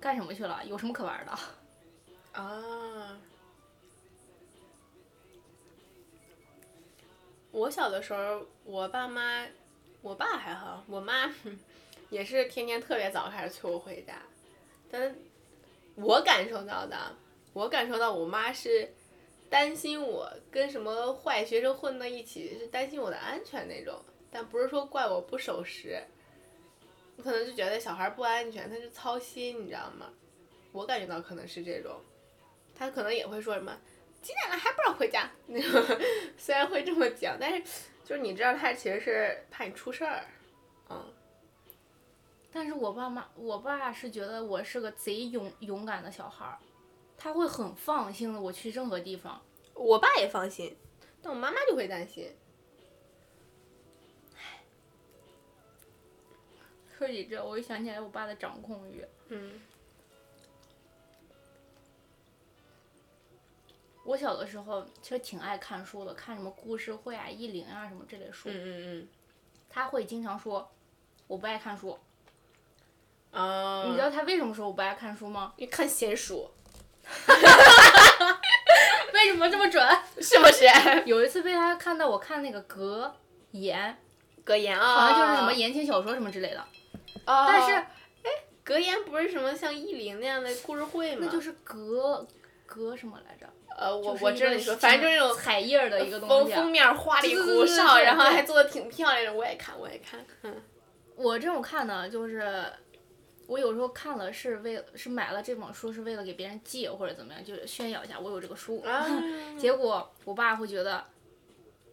[0.00, 0.64] 干什么去了？
[0.64, 1.32] 有什么可玩的？
[2.40, 3.20] 啊。
[7.52, 9.44] 我小的时候，我爸妈，
[10.02, 11.28] 我爸还好，我妈
[12.08, 14.22] 也是天天特别早开始催我回家，
[14.88, 15.14] 但
[15.96, 17.16] 我感受到的，
[17.52, 18.94] 我感受到我妈是
[19.50, 26.00] 担心我跟什么坏学生混到一起，是担心我的安全那种，但不是说怪我不守时，
[27.16, 30.08] 我可能就觉得小孩不安全，他就操心，你知道吗？
[30.72, 32.00] 我感觉到可能是这种，
[32.74, 33.76] 他可能也会说什么
[34.22, 35.28] 几点了还不让回家。
[35.48, 35.98] 那种，
[36.38, 37.60] 虽然会这么讲，但是
[38.04, 40.24] 就是你知道他其实是怕你出事儿，
[40.88, 41.12] 嗯，
[42.52, 46.56] 但是我爸妈，我爸是觉得我是个贼勇勇敢的小孩儿，
[47.22, 49.42] 他会很放心的我去任何地方。
[49.74, 50.74] 我爸也放心，
[51.20, 52.34] 但我妈妈就会担心。
[56.96, 59.04] 说起这，我又想起来我爸的掌控欲。
[59.28, 59.60] 嗯
[64.02, 68.48] 我小的时候其实挺爱看书的，看什么故事会啊、意林啊什么这类书。
[68.48, 69.08] 嗯嗯
[69.68, 70.66] 他会经常说
[71.26, 71.98] 我不爱看书。
[73.32, 73.42] 嗯。
[73.42, 73.84] 啊。
[73.88, 75.52] 你知道他为什么说我不爱看书吗？
[75.58, 76.50] 你看闲书。
[79.12, 79.84] 为什么这么准？
[80.20, 80.66] 是不是？
[81.06, 83.14] 有一次被他看到我看那个格
[83.52, 83.96] 言，
[84.44, 84.94] 格言啊。
[84.94, 86.60] 好像就是什么言情小说什么之类的。
[87.26, 87.46] 哦。
[87.48, 88.30] 但是，哎，
[88.64, 91.22] 格言不是什么像意林那样的故事会吗？
[91.26, 92.26] 那就是格
[92.66, 93.46] 格什么来着？
[93.76, 96.52] 呃，我就是我知道你说，反正就是那种彩页的一个东西。
[96.52, 100.24] 啊封封面花里胡哨，然后还做的挺漂亮的，我也看，我也看。
[100.42, 100.54] 嗯。
[101.16, 102.64] 我这种看呢，就是
[103.50, 108.80] 我有时候看了是为是买了这本书是为了给别人借或者怎么样，就是炫耀一下我有这个书。
[108.82, 109.04] 啊。
[109.58, 111.04] 结果我爸会觉得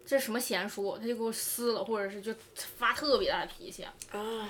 [0.05, 3.83] 这什么闲书，他就给我撕了，或者是就发特别大的脾气。
[4.11, 4.47] 啊。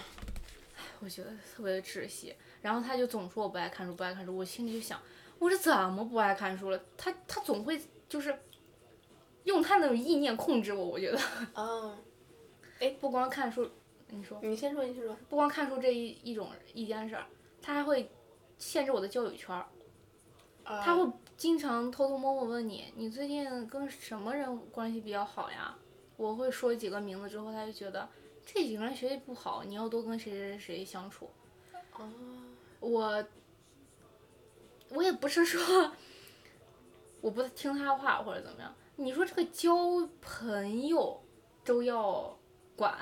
[0.99, 2.35] 我觉得特别的窒息。
[2.61, 4.35] 然后他就总说我不爱看书，不爱看书。
[4.35, 5.01] 我心里就想，
[5.39, 6.81] 我是怎么不爱看书了？
[6.97, 8.37] 他他总会就是
[9.45, 10.85] 用他那种意念控制我。
[10.85, 11.17] 我觉得
[11.55, 11.97] 嗯，
[12.79, 12.89] 哎。
[12.99, 13.71] 不光看书，
[14.09, 15.15] 你说你先说，你先说。
[15.29, 17.25] 不光看书这一一种一件事儿，
[17.61, 18.09] 他还会
[18.57, 19.65] 限制我的交友圈儿。
[20.63, 20.81] 啊。
[20.81, 25.77] 他会经常偷偷摸摸问你，你最近跟什么人关系比较好呀？
[26.15, 28.07] 我会说几个名字之后，他就觉得
[28.45, 31.29] 这几个人学习不好，你要多跟谁谁谁相处。
[31.97, 32.09] 哦。
[32.79, 33.25] 我
[34.89, 35.91] 我也不是说
[37.19, 39.75] 我不听他话或者怎么样，你说这个交
[40.21, 41.21] 朋友
[41.65, 42.37] 都要
[42.75, 42.97] 管，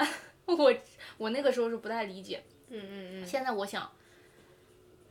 [0.57, 0.73] 我
[1.17, 2.43] 我那个时候是不太理解。
[2.69, 3.25] 嗯嗯嗯。
[3.27, 3.91] 现在我想，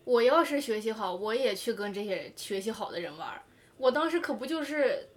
[0.04, 3.42] 我要是学习好，我也去跟这些学习好的人玩儿。
[3.76, 5.08] 我当时可不就是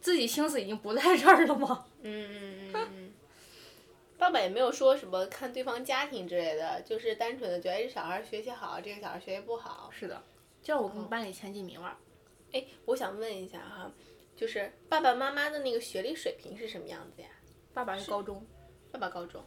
[0.00, 1.86] 自己心思已经不在这儿了吗？
[2.02, 3.12] 嗯嗯嗯嗯。
[4.18, 9.90] 爸爸也没有说什么看对方家庭之类的，就是单纯的觉得这小孩学习好，这个小孩学习不好。
[9.90, 10.22] 是的，
[10.62, 11.96] 就像我跟班里前几名儿。
[12.52, 13.90] 哎，我想问一下哈，
[14.36, 17.28] 就是爸爸妈妈的那个学历水平是什么样子呀？
[17.74, 18.46] 爸爸是高中，
[18.92, 19.44] 爸爸高中，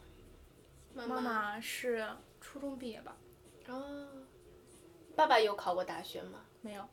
[0.97, 2.07] 妈妈妈是
[2.41, 3.15] 初中毕业吧？
[3.67, 4.07] 哦，
[5.15, 6.43] 爸爸有考过大学吗？
[6.61, 6.83] 没有，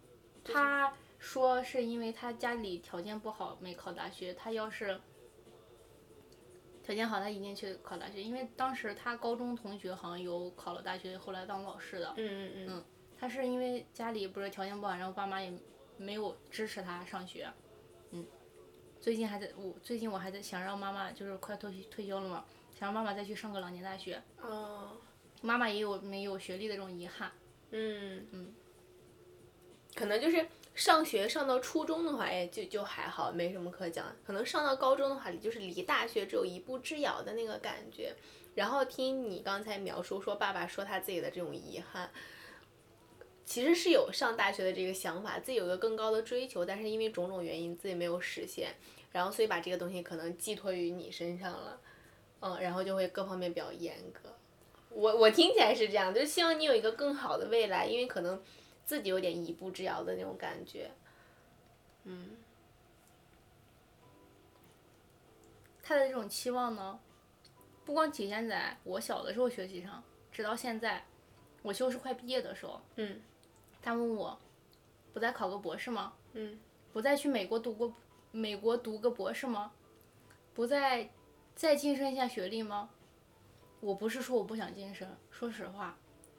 [0.45, 5.01] 他说是因为他家里条件不好没考大学，他要是
[6.83, 8.23] 条件好，他一定去考大学。
[8.23, 12.13] 因为当时他高中同学好像有考了大学，后来当老师的。
[12.19, 12.85] 嗯嗯嗯。
[13.17, 15.51] 他是因为家里不是条件不好，然后爸妈也
[15.97, 17.51] 没有支持他上学。
[18.11, 18.27] 嗯。
[19.01, 22.45] 最近还在我最近我还在想让妈妈就是快退退休了嘛，
[22.79, 24.23] 想让妈妈再去上个老年大学。
[24.43, 24.99] 哦。
[25.41, 27.31] 妈妈也有没有学历的这种遗憾。
[27.71, 28.55] 嗯嗯。
[29.95, 34.15] 可能就是上学上到初中的话，哎，就就还好，没什么可讲。
[34.27, 38.15] 可能上到高中的话，就是离大学只有一步之遥的那个感觉。
[38.55, 42.11] 然后听你刚才描述说，爸爸说他自己的这种遗憾，
[43.45, 48.75] 其实是有上大学的这个想法，自己有个更高的追求，但是因为种种原因自己没有实现，
[49.13, 51.81] 然后所以把这个东西可能寄托于你身上了，
[52.45, 54.21] 嗯，然后就会各方面比较严格。
[54.91, 58.41] 我我听起来是这样，就希望你有一个更好的未来，因为可能。
[58.87, 60.91] 自己有点一步之遥的那种感觉，
[62.03, 62.33] 嗯，
[65.83, 67.01] 他的这种期望呢，
[67.83, 71.03] 不光体现在我小的时候学习上，直到现在，
[71.63, 73.23] 我就是快毕业的时候，嗯，
[73.81, 74.39] 他问我，
[75.15, 76.13] 不再考个博士吗？
[76.35, 76.61] 嗯，
[76.93, 77.91] 不再去美国读个
[78.33, 79.73] 美国读个博士吗？
[80.53, 81.09] 不再
[81.55, 82.91] 再晋升一下学历吗？
[83.81, 85.97] 我不是说我不想晋升，说实话，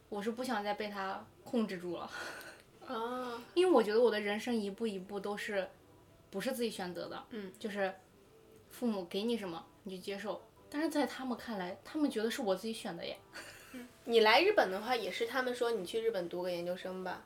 [0.10, 1.26] 我是不想再被他。
[1.46, 2.10] 控制住了，
[2.88, 5.70] 啊，因为我觉得我的人生一步一步都是，
[6.32, 7.94] 不是自己选择的，嗯，就是
[8.72, 10.42] 父母给你什么你就接受，
[10.72, 13.20] 但是在他们看来，他们觉得是我自己选的耶。
[14.06, 17.24] 你来日本的话，也是他们说你去日本读个研究生吧。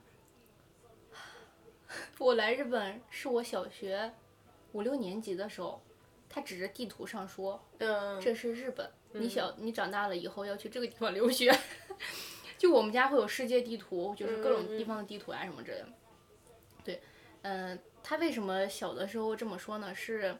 [2.20, 4.12] 我来日本是我小学
[4.74, 5.82] 五六年级的时候，
[6.30, 11.52] 他指着地图上说，嗯，这是日本，你小你长大了以后要去这个地方留学。
[12.58, 15.88] 就我们家会有世界地图，就是各种地方的地图啊什么之类的。
[16.84, 17.02] 对，
[17.42, 19.96] 嗯，他为什么小的时候这么说呢？
[19.96, 20.38] 是，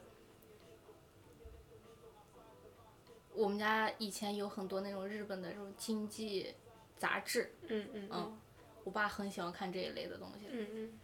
[3.32, 6.54] 我们家以前有很多那种日本的这种经济
[6.98, 7.54] 杂志。
[7.68, 8.38] 嗯嗯嗯。
[8.84, 10.46] 我爸很喜欢看这一类的东西。
[10.50, 10.98] 嗯嗯。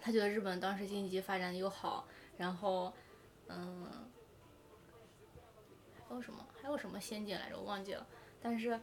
[0.00, 2.92] 他觉得日本当时经济发展又好，然后，
[3.48, 4.08] 嗯，
[6.10, 6.44] 还有什么？
[6.60, 7.56] 还有什么先进来着？
[7.56, 8.06] 我忘记了。
[8.42, 8.78] 但是。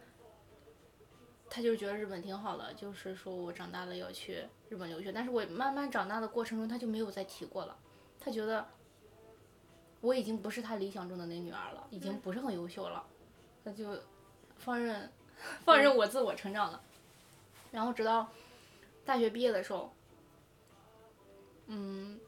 [1.50, 7.74] 他就是觉得日本挺好的，就是说我长大了要去日本留学，但是我慢慢长大的过程中，他就没有再提过了。
[8.20, 8.68] 他觉得
[10.02, 13.02] 我已经不是他理想中的那女儿了，已经不是很优秀了，
[13.64, 13.98] 他就
[14.58, 15.10] 放任
[15.64, 16.82] 放任我自我成长了。
[17.70, 18.28] 然后直到
[19.06, 19.90] 大学毕业的时候，
[21.68, 22.20] 嗯，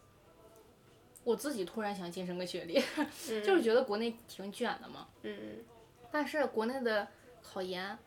[1.24, 2.82] 我自己突然想晋升个学历，
[3.42, 5.08] 就是觉得国内挺卷的嘛。
[5.22, 5.64] 嗯嗯。
[6.10, 7.06] 但是国内的
[7.42, 7.98] 考研。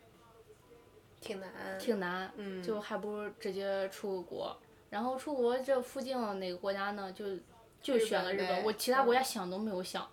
[1.21, 1.49] 挺难，
[1.79, 2.29] 挺难，
[2.61, 4.53] 就还不如直接出国。
[4.89, 7.09] 然后出国这附近哪个国家呢？
[7.13, 7.25] 就
[7.81, 10.05] 就选了日本，我其他国家想都没有想，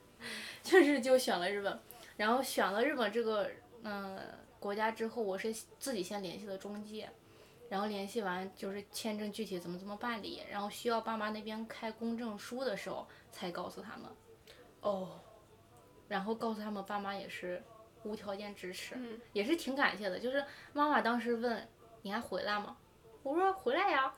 [0.64, 1.78] 就是就选了日本。
[2.16, 3.50] 然后选了日本这个
[3.82, 4.18] 嗯
[4.58, 7.10] 国家之后，我是自己先联系的中介，
[7.68, 14.10] 然后联系完就是签证具体怎么怎么办理，然后需要爸妈那边开公证书的时候才告诉他们。
[14.80, 15.20] 哦，
[16.08, 17.62] 然后告诉他们爸妈也是。
[18.04, 18.94] 无条件支持，
[19.32, 20.20] 也是挺感谢的。
[20.20, 21.68] 就是妈妈当时问
[22.02, 22.76] 你还回来吗？
[23.24, 24.14] 我说回来呀。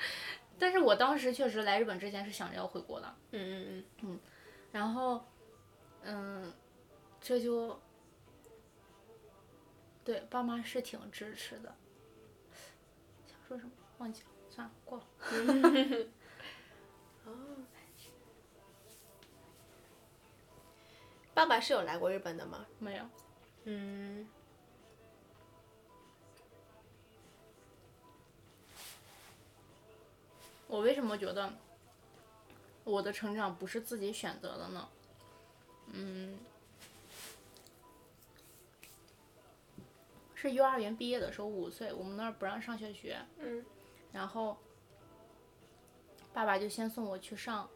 [0.58, 3.16] 但是我当时确实来日本之前是想着要回国的。
[3.30, 4.20] 嗯嗯嗯嗯。
[4.70, 5.24] 然后，
[6.02, 6.52] 嗯，
[7.18, 7.80] 这就
[10.04, 11.74] 对爸妈是挺支持的。
[13.50, 15.04] 想说什么忘记了，算了，过了。
[17.26, 17.32] 哦。
[21.34, 22.64] 爸爸是有来过日本的吗？
[22.78, 23.04] 没有。
[23.64, 24.28] 嗯，
[30.68, 31.52] 我为什么觉得
[32.84, 34.88] 我的成长不是自己选择的呢？
[35.92, 36.38] 嗯，
[40.40, 43.62] 是幼儿园毕业的时候五岁，我们那儿不让上小学，嗯，
[44.10, 44.56] 然后
[46.32, 47.68] 爸爸就先送我去上，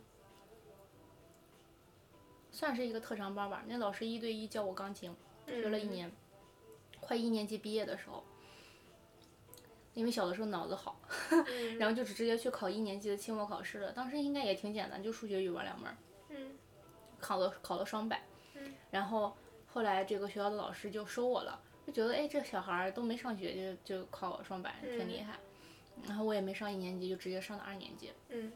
[2.50, 5.14] 算是一个特长班吧，那老师一对一教我钢琴。
[5.46, 6.10] 学了一年，
[7.02, 8.24] 快一年级毕业的时候，
[9.92, 10.98] 因为小的时候脑子好，
[11.78, 13.92] 然后就直接去考一年级的期末考试了。
[13.92, 15.94] 当时应该也挺简单，就数学、语文两门，
[17.20, 18.24] 考了考了双百。
[18.90, 19.36] 然后
[19.66, 25.38] 后来这个学校的老师就收我了，就觉得哎这小孩儿都没上学就就考双百挺厉害，
[26.06, 28.52] 然后我也没上一年级就直接上的二年级，嗯。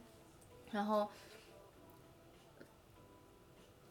[0.71, 1.09] 然后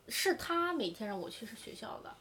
[0.08, 2.16] 是他每天让我去学校的，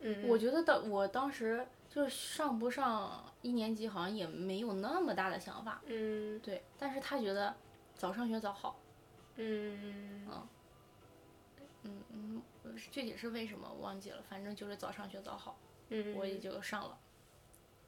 [0.00, 6.38] 嗯，我觉得当我当时就是上不上一年级好像也没有那么大的想法，嗯。
[6.40, 7.54] 对，但是他觉得
[7.94, 8.78] 早上学早好，
[9.36, 10.26] 嗯
[11.82, 12.42] 嗯嗯，
[12.90, 15.56] 具体是为什么我忘记了，反正就是早上学早好，
[15.94, 16.98] 嗯，我也就上了。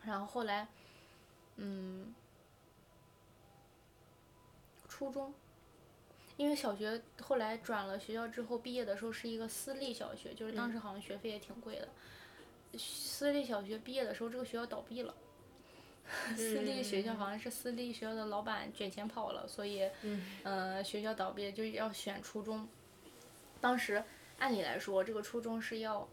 [0.05, 0.69] 然后后来，
[1.57, 2.15] 嗯，
[4.89, 5.35] 初中，
[6.37, 11.89] 因为小学后来转了学校之后，毕业的时候是一个私立小学，就是当时好像学费也挺贵的。
[12.79, 15.15] 私立小学毕业的时候，这个学校倒闭了。
[16.37, 19.91] 私立学校好像是私立学校的老板卷钱跑了，所以，
[20.45, 22.69] 呃，学校倒闭就要选初中。
[23.61, 24.05] 当时
[24.39, 26.07] 按理来说，这个初中是要，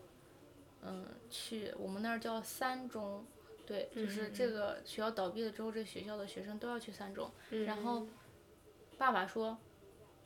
[0.86, 3.26] 嗯，去我们那儿叫三中，
[3.66, 7.32] 对，就是这个学校倒闭了之后，这个学校的学生都要去三中。
[7.66, 8.06] 然后，
[8.98, 9.58] 爸爸说，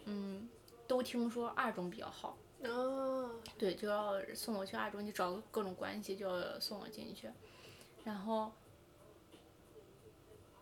[0.05, 0.49] 嗯，
[0.87, 7.29] 都听说二中比较好，哦，对，就要送我去二中，就找各种关系，就要送我进去。
[8.03, 8.51] 然后，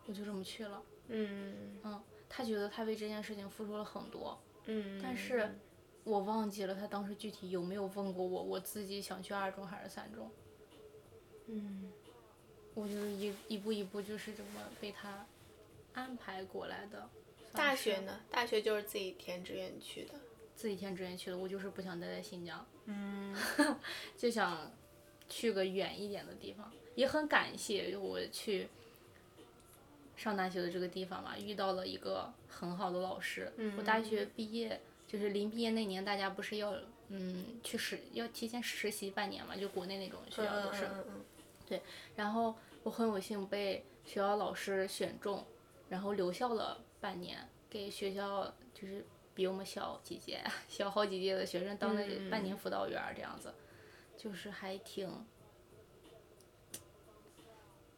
[0.06, 0.82] 我就这么去了。
[1.08, 5.56] 嗯嗯，他觉得他为这件事情付出了很多，嗯，但是
[6.06, 10.30] 我忘记了他当时具体有没有问过我，我自己想去二中还是三中。
[11.48, 11.92] 嗯
[12.74, 15.26] 我就是一一步一步就是这么被他
[15.94, 17.08] 安排过来的。
[17.52, 18.20] 大学呢？
[18.30, 20.14] 大学就是自己填志愿去的。
[20.54, 23.34] 自己填志愿去的，我就是不想待在新疆，嗯
[24.16, 24.70] 就想
[25.28, 26.70] 去个远一点的地方。
[26.94, 28.68] 也很感谢我去
[30.16, 33.52] 上大学的这个地方吧，遇到了一个很好的老师。
[33.76, 36.74] 我大学毕业就是临毕业那年，大家不是要
[37.08, 40.84] 嗯去实要提前实习半年嘛，就国内那种学校都是。
[40.86, 41.80] 嗯嗯
[42.14, 42.54] 然后
[42.84, 45.44] 我很有幸被学校老师选中，
[45.88, 47.38] 然后留校了半年，
[47.68, 49.04] 给学校就是
[49.34, 53.52] 比我们小几届、 小好几届的学生当了半年辅导员儿这样子，
[54.16, 55.26] 就是还挺，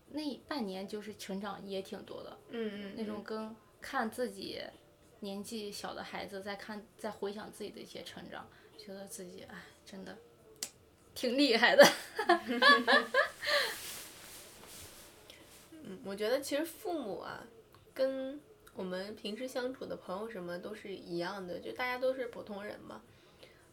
[0.08, 4.62] 那半年就是成长也挺多的，嗯嗯，那种跟看自己
[5.20, 8.48] 年纪小的孩子在看在回想自己的一些成长，
[8.78, 10.16] 觉得自己哎真的
[11.14, 11.84] 挺厉害的。
[15.82, 17.44] 嗯，我觉得其实父母啊，
[17.92, 18.40] 跟
[18.74, 23.02] 我们平时相处的朋友什么都是一样的，就大家都是普通人嘛。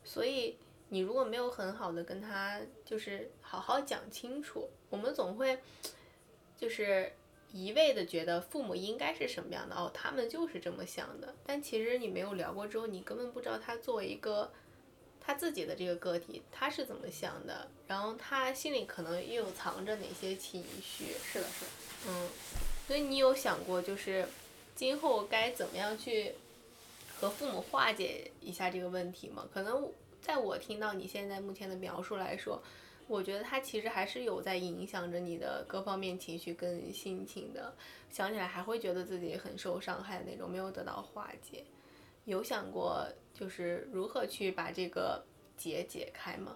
[0.04, 0.58] 所以
[0.90, 5.60] 你如果没有很好的跟他就是好好讲清楚，我们总会
[6.58, 7.12] 就是
[7.56, 11.34] 一味的觉得父母应该是什么样的哦，他们就是这么想的。
[11.46, 14.52] 但其实你没有聊过之后，你根本不知道他作为一个
[15.22, 21.14] 他自己的这个个体，他是怎么想的，然后他心里可能又藏着哪些情绪。
[21.24, 21.72] 是的，是的。
[22.10, 22.30] 嗯，
[22.86, 24.28] 所以你有想过，就是
[24.76, 26.34] 今后该怎么样去
[27.18, 29.48] 和父母化解一下这个问题吗？
[29.54, 29.90] 可能
[30.22, 32.62] 在我听到你现在目前的描述来说，
[33.08, 37.74] 我觉得它其实还是有在影响着你的各方面情绪跟心情的。
[38.10, 41.64] 想起来还会觉得自己很受伤害的那种，没有得到化解。
[42.26, 45.24] 有想过就是如何去把这个
[45.58, 46.56] 结解开吗？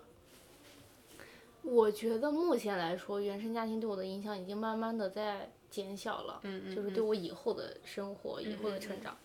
[1.61, 9.15] 我觉得目前来说，原生家庭对我的影响已经慢慢的在减小了，嗯嗯就是对我以后的生活、以后的成长，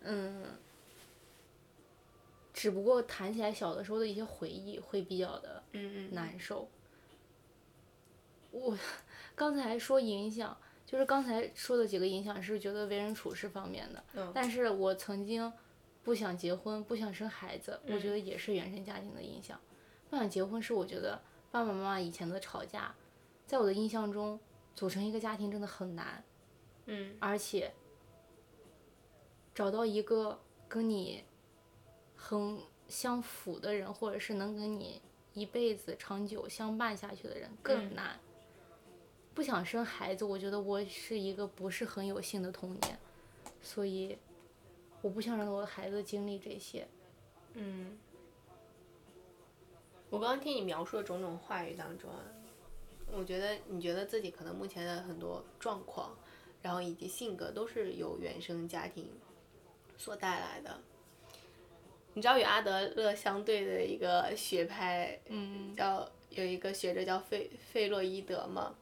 [0.00, 0.44] 嗯，
[2.58, 5.62] 只不过谈起来小的时候的一些回忆会比较的
[6.10, 6.68] 难受。
[8.50, 8.76] 我
[9.36, 15.52] 刚才说影响，就是刚才说的几个影响是觉得为人处事方面的，嗯但是我曾经
[16.02, 19.60] 不想结婚，不想生孩子，我嗯觉得也是原生家庭的影响。
[20.10, 22.92] 不想结婚是我觉得爸爸妈妈以前的吵架，
[23.46, 24.40] 在我的印象中，
[24.74, 26.24] 组成一个家庭真的很难，
[26.86, 27.72] 嗯而且
[29.54, 31.22] 找到一个跟你
[32.20, 32.58] 很
[32.88, 35.00] 相符的人，或者是能跟你
[35.32, 38.20] 一辈子长久相伴下去的人更嗯难。
[39.32, 42.98] 不想生孩子，我觉得我是一个不是很有幸的童年，
[43.62, 44.18] 所以
[45.00, 46.88] 我不想让我的孩子经历这些。
[47.54, 47.96] 嗯，
[50.10, 52.20] 我刚刚听你描述的种种话语当中啊，
[53.12, 56.16] 我觉得你觉得自己可能目前的很多状况，
[56.60, 59.08] 然后以及性格都是由原生家庭
[59.96, 60.80] 所带来的。
[62.18, 68.74] 你知道与阿德勒相对的一个学派，嗯叫有一个学者叫费费洛伊德吗？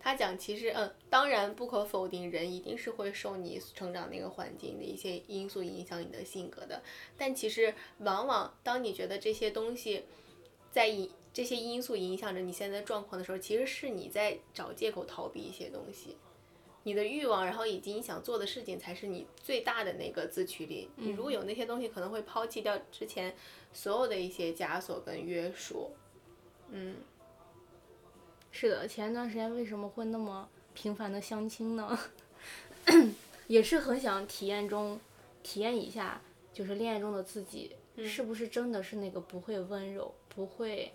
[0.00, 6.82] 他讲，其实，嗯，当然不可否定，人一定是会受你成长那个环境的一些因素影响你的性格的。
[7.16, 10.02] 但其实，往往当你觉得这些东西
[10.72, 16.16] 在影这些因素影响着你现在状况的时候，其实是你在找借口逃避一些东西。
[16.84, 20.88] 你的欲望，然后以及你想做的事情，才是你最大的那个自驱力。
[20.96, 23.34] 你如果有那些东西，可能会抛弃掉之前
[23.72, 25.90] 所有的一些枷锁跟约束。
[26.70, 26.96] 嗯，
[28.50, 31.98] 是的，前一段时间为什么会那么频繁的相亲呢？
[33.48, 34.98] 也是很想体验中
[35.42, 36.20] 体验一下，
[36.52, 40.92] 就是恋爱中的自己是不是真的是那个不会温柔、不会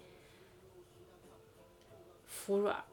[2.26, 2.84] 服软，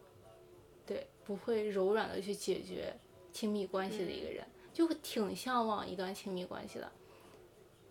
[0.86, 2.96] 对，不会柔软的去解决
[3.32, 6.90] 亲密关系的一个人，就挺向往一段亲密关系的。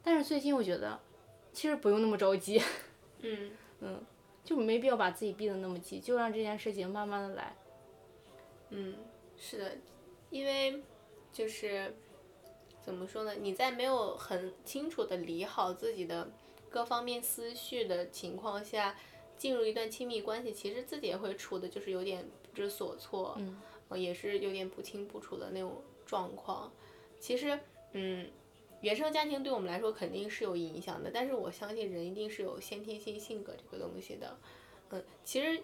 [0.02, 1.00] 但是最近我觉得，
[1.52, 2.62] 其实不用那么着急，
[3.20, 4.04] 嗯 嗯，
[4.44, 7.56] 就没必要把自己逼得那么急，就让这件事情慢慢的来。
[8.70, 8.96] 嗯，
[9.38, 9.78] 是的，
[10.30, 10.84] 因为
[11.34, 11.94] 就是
[12.82, 13.34] 怎么说呢？
[13.34, 16.32] 你在没有很清楚的理好自己的
[16.70, 18.96] 各方面思绪的情况下，
[19.38, 26.72] 进入一段亲密关系，其实自己也会处的就是有点不知所措，嗯，呃也是有点不清不楚的那种状况。
[27.20, 27.60] 其实，
[27.92, 28.28] 嗯，
[28.82, 34.38] 原生家庭对我们来说肯定是有影响的，但是我相信人一定是有先天性性格这个东西的。
[34.90, 35.62] 嗯，其实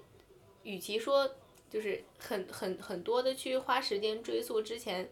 [0.64, 1.30] 与其说
[1.70, 5.10] 就是很很很多的去花时间追溯之前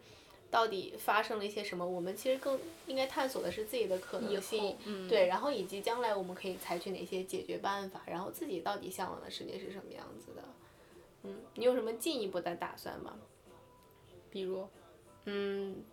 [0.52, 10.44] 到底发生了一些什么，我们其实更应该探索的是自己的可能性，嗯，对，然后以及将来我们可以采取哪些解决办法，然后自己到底向往的世界是什么样子的。
[11.24, 13.18] 嗯，你有什么进一步的打算吗？
[14.30, 14.68] 比如，
[15.26, 15.84] 嗯，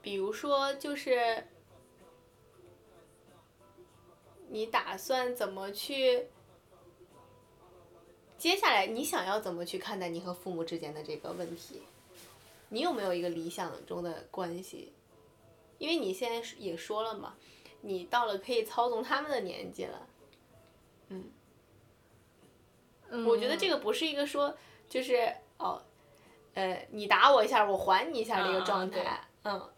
[0.00, 1.46] 比如说就是
[4.48, 6.28] 你打算怎么去？
[8.38, 11.82] 接下来你想要怎么去看待你和父母之间的这个问题？
[12.68, 14.92] 你有没有一个理想中的关系？
[15.78, 17.36] 因为你现在也说了嘛，
[17.80, 20.08] 你到了可以操纵他们的年纪了。
[23.26, 24.56] 我觉得这个不是一个说
[24.88, 25.82] 就是哦，
[26.54, 29.20] 呃，你打我一下，我还你一下的一个状态。
[29.44, 29.70] 嗯，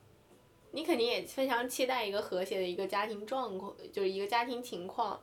[0.72, 5.20] 你肯定也非常期待一个和谐的一个家庭状况，就是一个家庭情况，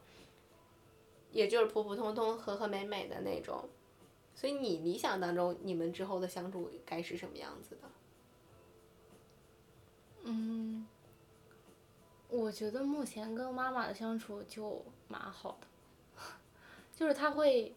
[1.31, 3.69] 也就是普普通通、和和美美的那种。
[4.33, 7.89] 所以你理想当中，你们之后的相处该是什么样子的？
[10.23, 10.87] 嗯，
[12.29, 15.67] 我觉得目前跟妈妈的相处就蛮好的，
[16.95, 17.75] 就是她会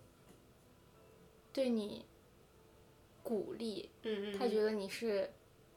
[1.54, 2.04] 对你
[3.22, 4.38] 鼓励，嗯嗯。
[4.38, 5.32] 她觉得你是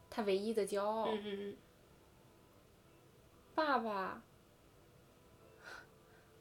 [0.09, 1.07] 他唯一的骄傲。
[1.11, 1.55] 嗯嗯
[3.55, 4.21] 爸爸，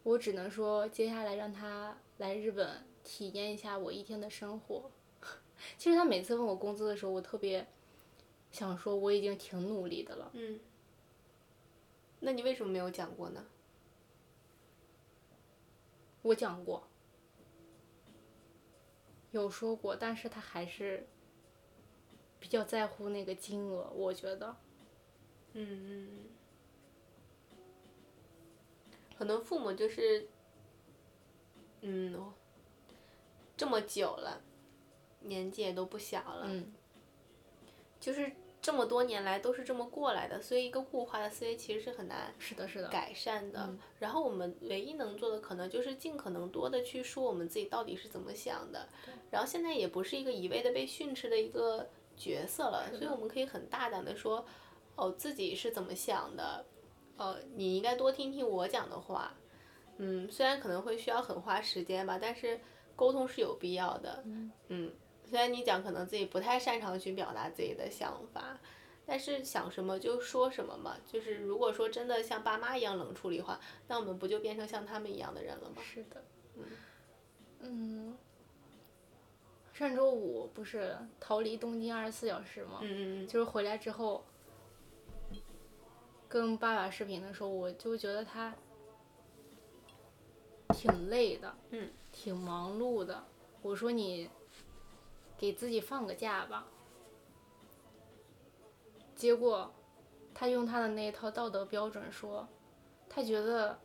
[0.02, 4.90] 我只能说接下来让他来日本体验一下我一天的生活。
[5.78, 7.66] 其实他每次问我工资的时候，我特别
[8.50, 10.30] 想说我已经挺努力的了。
[10.34, 10.58] 嗯。
[12.20, 13.44] 那你为什么没有讲过呢？
[16.22, 16.86] 我讲过，
[19.36, 21.06] 有说过，但是他还是
[22.40, 24.56] 比较在乎那个金额，我觉得。
[25.52, 26.24] 嗯嗯嗯。
[29.18, 30.28] 可能父母就是，
[31.80, 32.32] 嗯，
[33.56, 34.42] 这么久了，
[35.20, 36.74] 年纪也都不小了，嗯
[37.98, 38.30] 就是
[38.66, 42.88] 这么多年来都是这么过来的，所以一个固化的思维其实是很难是的，是的。
[42.88, 43.60] 改善的。
[43.62, 48.88] 嗯然后我们唯一能做的，可能就是尽可能多的去说我们自己到底是怎么想的。
[49.30, 54.44] 然后现在也不是一个一味的被训斥的一个角色了，所以我们可以很大胆的说，
[54.96, 56.66] 哦，自己是怎么想的，
[57.16, 59.32] 呃，你应该多听听我讲的话。
[59.98, 62.60] 嗯，虽然可能会需要很花时间吧，但是
[62.96, 64.24] 沟通是有必要的。
[64.68, 64.92] 嗯，
[65.28, 68.58] 虽然你讲可能自己不太擅长去表达自己的想法，
[69.04, 70.96] 但是想什么就说什么嘛。
[71.04, 75.82] 就是如果说真的像爸妈一样冷处理的话，那我们不就变成像他们一样的人了吗？
[75.82, 76.24] 是的，
[77.60, 78.16] 嗯，
[79.72, 82.78] 上周五不是逃离东京二十四小时吗？
[82.82, 84.24] 嗯嗯就是回来之后，
[86.28, 88.54] 跟爸爸视频的时候，我就觉得他
[90.70, 93.24] 挺累的，嗯，挺忙碌的。
[93.62, 94.30] 我说你
[95.36, 96.66] 给自己放个假吧。
[99.14, 99.72] 结果，
[100.34, 102.46] 他用他的那一套道德标准说，
[103.08, 103.78] 他觉得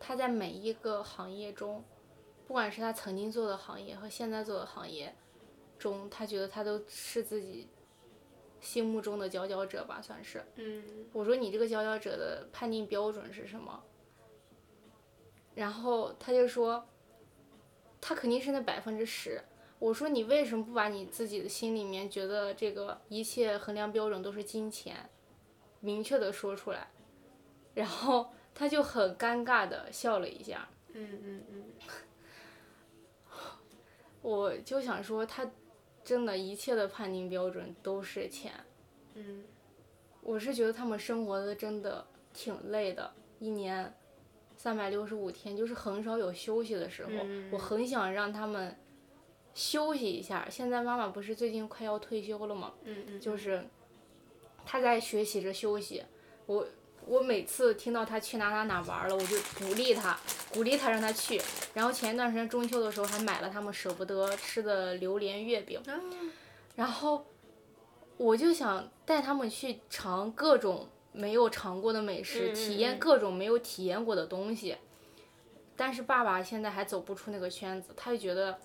[0.00, 1.84] 他在每一个行业中，
[2.46, 5.14] 不管是他曾经做的行业和现在做的行业
[5.78, 7.68] 中，他觉得他都是自己
[8.60, 10.44] 心目中的佼佼者吧，算是。
[10.56, 10.82] 嗯
[11.12, 13.82] 我说你这个佼佼者的判定标准是什么？
[15.54, 16.84] 然后他就说，
[18.00, 19.40] 他肯定是那百分之十。
[19.82, 25.10] 我说你为什么不把你自己的心里面觉得这个一切衡量标准都是金钱，
[25.80, 26.86] 明确的说出来？
[27.74, 30.68] 然后他就很尴尬的笑了一下。
[30.92, 31.64] 嗯嗯嗯
[34.22, 35.50] 我就想说，他
[36.04, 38.52] 真的一切的判定标准都是钱。
[39.14, 39.42] 嗯
[40.20, 43.92] 我是觉得他们生活的真的挺累的，一年
[44.56, 47.10] 三百六十五天，就是很少有休息的时候。
[47.24, 48.76] 嗯我很想让他们
[49.54, 50.46] 休息一下。
[50.50, 52.72] 现在妈妈不是最近快要退休了吗？
[52.84, 53.64] 嗯嗯，就是
[54.64, 56.02] 她在学习着休息。
[56.46, 56.66] 我
[57.06, 60.18] 我每次听到她去哪哪哪玩了，我就鼓励她，
[60.52, 61.40] 鼓励她让她去。
[61.74, 65.80] 然后前一段时间中秋的时候还买了他们舍不得吃的榴莲月饼。
[65.86, 66.00] 啊
[66.74, 67.26] 然后
[68.16, 74.76] 我就想带他们去尝各种没有尝过的美食，体验嗯各种没有体验过的东西。
[75.76, 78.58] 但是爸爸现在还走不出那个圈子，他就觉得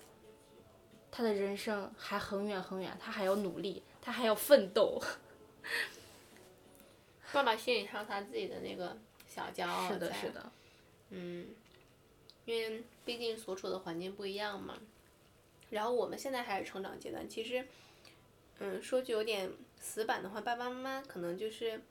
[1.10, 5.00] 他的人生还很远很远，他还要努力，他还要奋斗。
[7.32, 8.96] 爸爸心里还有他自己的那个
[9.26, 10.52] 小骄傲是的，在是的，
[11.10, 11.46] 嗯，
[12.46, 14.78] 因为毕竟所处的环境不一样嘛。
[15.70, 17.66] 然后我们现在还是成长阶段，其实，
[18.58, 21.82] 嗯，说句有点死板的话，爸爸妈妈可能就是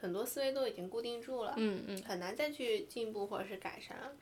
[0.00, 4.12] 很多思维都已经固定住了，嗯嗯，很难再去进步或者是改善了。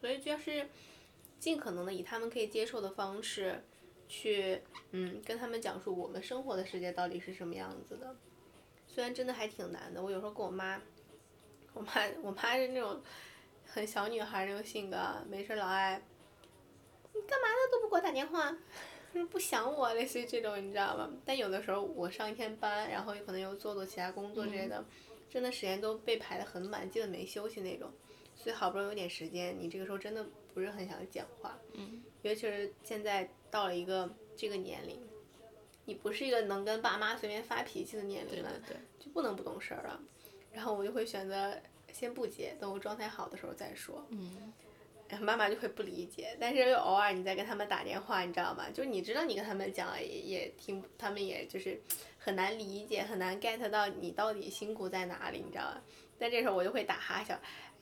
[0.00, 0.68] 所以就是
[1.38, 3.62] 尽可能的以他们可以接受的方式，
[4.08, 4.60] 去
[4.90, 8.16] 嗯跟他们讲述我们生活的世界到底是什么样子的。
[8.86, 10.80] 虽然真的还挺难的，我有时候跟我妈，
[11.74, 13.00] 我妈我妈是那种
[13.64, 14.96] 很小女孩那种性格，
[15.28, 16.02] 没事老爱，
[17.12, 18.50] 你干嘛呢都不给我打电话，
[19.12, 21.08] 就是不想我，类似于这种你知道吗？
[21.24, 24.84] 但有的时候我上一天班，然后有可能又做做其他工作之类的，
[25.30, 27.92] 真的时间都被排得很满，基本没休息那种。
[28.34, 30.24] 所以好不容易有点时间，你这个时候真的
[30.58, 31.56] 不是很想讲话。
[31.74, 32.02] 嗯。
[32.22, 35.00] 尤其是现在到了一个这个年龄，
[35.84, 40.00] 你不是一个能跟爸妈随便发脾气的年龄了，对对对，就不能不懂事儿了。
[40.52, 41.56] 然后我就会选择
[41.92, 44.04] 先不接，等我状态好的时候再说。
[44.10, 44.52] 嗯，
[45.08, 48.68] 然后妈妈就会不理解，但是又偶尔你再跟他们打电话，你知道吗？
[48.68, 51.80] 就是你知道你跟他们讲也也听，他们也就是
[52.18, 55.80] 很难理解，很难 get 到你到底辛苦在哪里，你知道吗？
[56.18, 57.38] 但这时候我就会打哈欠，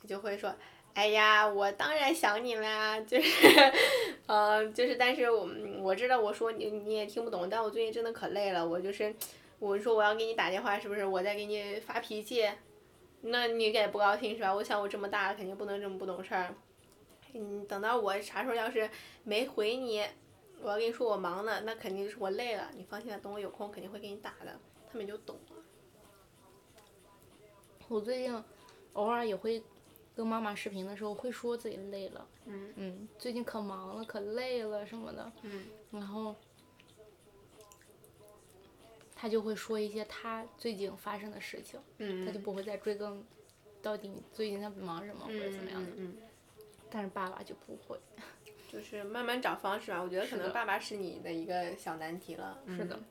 [0.07, 0.55] 就会说，
[0.97, 3.47] 哎呀，我当然想你啦，就是，
[4.25, 5.47] 呃，就是，但是我
[5.83, 9.15] 我知道我说你你也听不懂，但我最近真的可累了，我就是，
[9.59, 12.51] 我说我要给你打电话，是不是我在给你发脾气？
[13.21, 14.55] 那你也不高兴是吧？
[14.55, 16.55] 我想我这么大了，肯定不能这么不懂事儿。
[17.35, 18.89] 嗯，等到我啥时候要是
[19.23, 20.03] 没回你，
[20.63, 22.71] 我要跟你说我忙呢，那肯定是我累了。
[22.75, 24.59] 你放心，等我有空肯定会给你打的，
[24.91, 25.57] 他们就懂了。
[27.89, 28.45] 我最近
[28.95, 29.63] 偶尔也会
[30.17, 36.35] 跟妈妈视频的时候会说自己累了，嗯嗯，最近可忙了，可累了什么的，嗯然后
[39.15, 43.23] 他就会说一些他最近发生的事情，嗯，他就不会再追更
[43.83, 46.17] 到底你最近在忙什么或者怎么样的，嗯，
[46.91, 47.99] 但是爸爸就不会，
[48.73, 50.03] 就是慢慢找方式吧。
[50.03, 52.59] 我觉得可能爸爸是你的一个小难题了。
[52.67, 53.05] 是的嗯，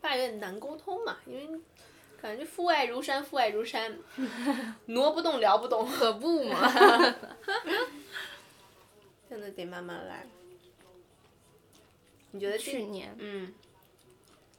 [0.00, 1.60] 爸有点难沟通嘛，因为
[2.20, 3.96] 感觉父爱如山，父爱如山，
[4.86, 6.70] 挪不动，聊不动，可不嘛，
[9.28, 10.26] 真的得慢慢来。
[12.32, 12.58] 你觉得？
[12.58, 13.52] 去年嗯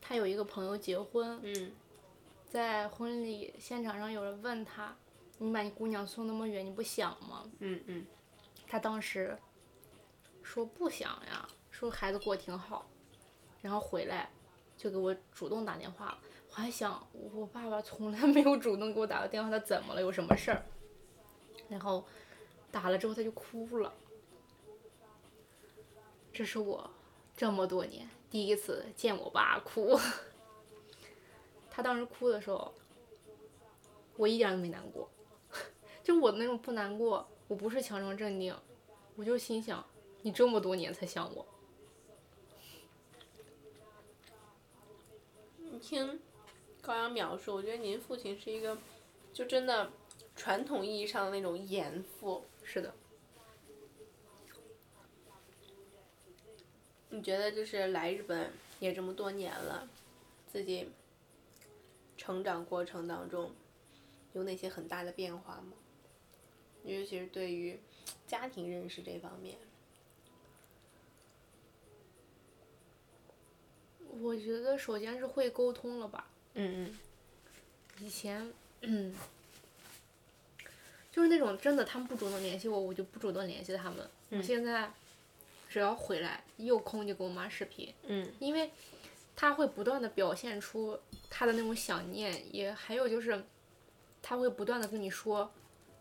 [0.01, 1.72] 他有一个朋友结婚，嗯
[2.49, 4.93] 在婚礼现场上有人问他，
[5.38, 7.43] 你把你姑娘送那么远，你不想吗？
[7.59, 8.05] 嗯嗯
[8.68, 9.38] 他当时
[10.41, 12.89] 说不想呀，说孩子过挺好，
[13.62, 14.30] 然后回来
[14.76, 16.18] 就给我主动打电话了。
[16.52, 20.02] 我还想，我爸爸从来没有主动给我打过电话，他怎么了？
[20.02, 20.66] 有什么事儿？
[21.70, 22.06] 然后
[22.70, 23.93] 打了之后他就哭了。
[26.34, 26.89] 这是我
[27.38, 29.97] 这么多年第一次见我爸哭。
[31.70, 32.74] 他当时哭的时候，
[34.18, 35.10] 我一点都没难过。
[36.04, 38.54] 就我那种不难过，我不是强装镇定，
[39.16, 39.86] 我就心想，
[40.22, 41.45] 你这么多年才想我，
[45.58, 46.20] 你听
[46.82, 48.78] 高阳描述，我觉得您父亲是一个，
[49.32, 49.92] 就真的
[50.36, 52.44] 传统意义上的那种严父。
[52.64, 52.94] 是的，
[57.10, 59.88] 你觉得就是来日本也这么多年了，
[60.48, 60.90] 自己
[62.18, 63.52] 成长过程当中
[64.34, 65.74] 有哪些很大的变化吗？
[66.84, 67.80] 尤其是对于
[68.26, 69.60] 家庭认识这方面。
[74.20, 76.99] 我觉得首先是会沟通了吧，嗯嗯
[77.99, 79.14] 以前，嗯，
[81.12, 83.99] 就是那种真的他们不主动联系我，我就不主动联系他们。
[84.30, 84.91] 我嗯现在
[85.70, 88.72] 只要回来有空就跟我妈视频，嗯因为
[89.36, 90.99] 他会不断的表现出
[91.30, 93.43] 他的那种想念，也还有就是
[94.22, 95.52] 他会不断的跟你说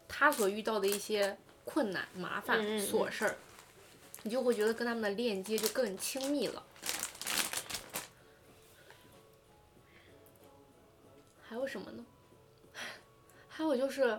[0.08, 3.36] 他所遇到的一些困难、麻烦、琐事儿。
[4.22, 6.62] 你就会觉得跟他们的链接就更亲密了。
[11.60, 12.04] 有什么呢？
[13.48, 14.18] 还有就是，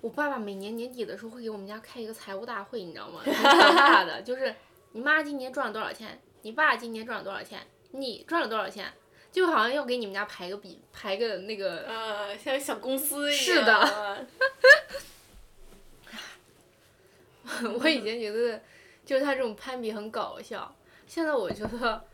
[0.00, 3.20] 我爸爸每年年底的时候会给我们家开一个财务大会，你知道吗？
[3.24, 4.54] 挺可怕的， 就是
[4.92, 8.92] 你妈今年赚了多少钱，你爸今年赚了多少钱，你赚了多少钱，
[9.32, 13.44] 就好像要给你们家排个比，排个那个呃，像小公司一样。
[13.44, 14.26] 是的。
[17.80, 18.60] 我以前觉得，
[19.04, 20.74] 就是他这种攀比很搞笑，
[21.06, 22.04] 现在我觉得，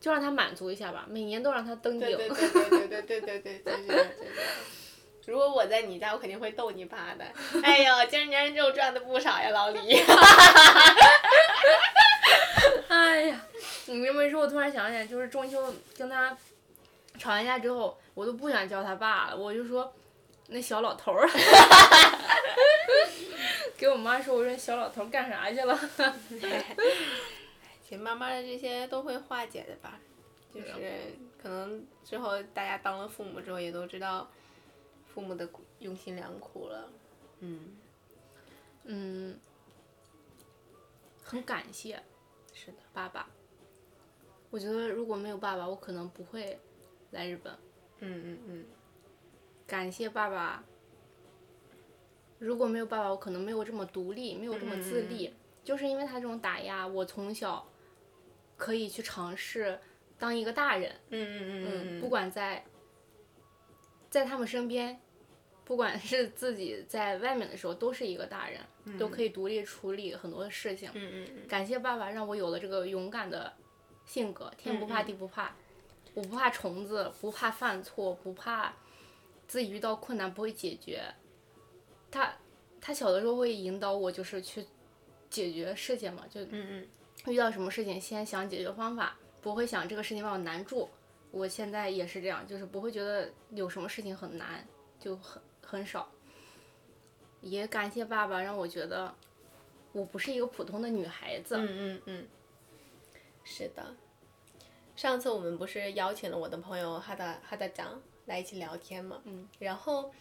[0.00, 2.00] 就让他满足一下吧，每年都让他登顶。
[2.00, 4.06] 对对对对对对对对对对。
[5.26, 7.24] 如果我在你家，我肯定会逗你爸的。
[7.62, 9.78] 哎呦，今年人肉赚的不少呀，老李。
[12.88, 13.40] 哎呀，
[13.86, 16.36] 你这么一说，我突然想起来，就是中秋跟他
[17.18, 19.92] 吵完架之后，我都不想叫他爸了，我就说
[20.48, 21.28] 那小老头儿。
[23.76, 25.78] 给我妈说，我说小老头儿干啥去了？
[27.90, 29.98] 其实慢慢的这些都会化解的吧，
[30.54, 30.70] 就是
[31.36, 34.30] 可能之后大家当了父母之后，也都知道
[35.12, 36.88] 父母的苦用心良苦了。
[37.40, 37.76] 嗯，
[38.84, 39.40] 嗯，
[41.20, 42.00] 很感谢
[42.52, 43.28] 是的，爸爸。
[44.50, 46.60] 我觉得如果没有爸爸，我可能不会
[47.10, 47.52] 来日本。
[47.98, 48.66] 嗯嗯嗯，
[49.66, 50.62] 感谢爸爸。
[52.38, 55.34] 如果没有爸爸，我可能没有这么独立，没有这么自立。
[55.64, 57.66] 就是因为他这种打压，我从小
[58.60, 59.80] 可以去尝试
[60.18, 60.94] 当一个大人。
[61.08, 62.62] 嗯嗯嗯不管在
[64.10, 65.00] 在他们身边，
[65.64, 68.60] 不管是自己在外面的时候，都是一个大人，
[68.98, 70.90] 都可以独立处理很多的事情。
[70.92, 73.50] 嗯嗯嗯，感谢爸爸让我有了这个勇敢的
[74.04, 75.56] 性格，天不怕地不怕，
[76.12, 78.74] 我不怕虫子，不怕犯错，不怕
[79.48, 81.02] 自己遇到困难不会解决。
[82.10, 82.30] 他
[82.78, 84.66] 他小的时候会引导我，就是去
[85.30, 86.88] 解决事情嘛，就嗯嗯
[87.26, 90.88] 遇到什么事情先想解决方法，不会想这个事情把我难住。
[91.30, 94.66] 我现在也是这样，就是不会觉得有什么事情很难，
[94.98, 96.10] 就很很少。
[97.40, 99.14] 也感谢爸爸让我觉得
[99.92, 101.56] 我不是一个普通的女孩子。
[101.56, 102.28] 嗯嗯嗯，
[103.44, 103.94] 是的。
[104.96, 109.22] 上次我们不是邀请了我的朋友哈达哈达长来一起聊天嘛？
[109.24, 109.48] 嗯。
[109.58, 110.12] 然后，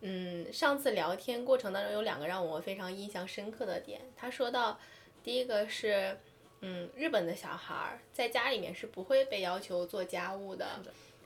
[0.00, 4.02] 嗯，上次聊天过程当中有两个让我非常印象深刻的点。
[4.16, 4.78] 他说到，
[5.22, 6.18] 第一个是，
[6.60, 10.80] 嗯，日本的小孩儿在家里面是不会被要求做家务的，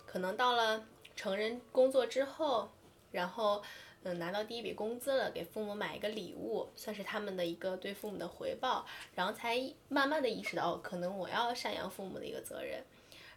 [0.06, 2.70] 可能到了成人工作之后，
[3.12, 3.62] 然后。
[4.06, 8.84] 嗯，拿到第一笔工资了，给父母买一个礼物，算是他们的一个对父母的回报，
[9.14, 12.84] 然后才慢慢的意识到，哦可能我要赡养父母的一个责任。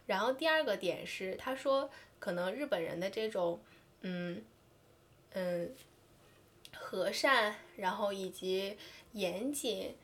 [0.04, 1.88] 然后第二个点是，他说，
[2.18, 3.58] 可能日本人的这种，
[4.02, 4.44] 嗯，
[5.32, 5.74] 嗯，
[6.74, 8.76] 和善，然后以及
[9.12, 9.96] 严谨，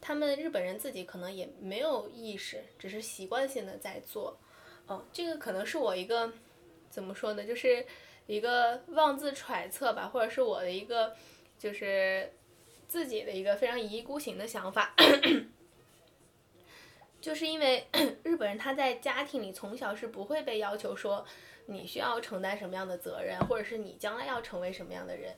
[0.00, 4.38] 他们日本人自己可能也没有意识，只是习惯性的在做。
[4.86, 6.32] 哦，这个可能是我一个，
[6.88, 7.86] 怎么说呢，就是。
[8.26, 11.16] 一个妄自揣测吧，或者是我的一个，
[11.58, 12.32] 就是
[12.86, 14.94] 自己的一个非常一意孤行的想法，
[17.20, 17.88] 就是因为
[18.22, 21.26] 日本人他在家庭里从小是不会被要求说
[21.66, 25.34] 你需要承担什么样的责任，或者是你将来要成为什么样的人，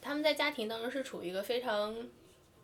[0.00, 1.94] 他们在家庭当中是处于一个非常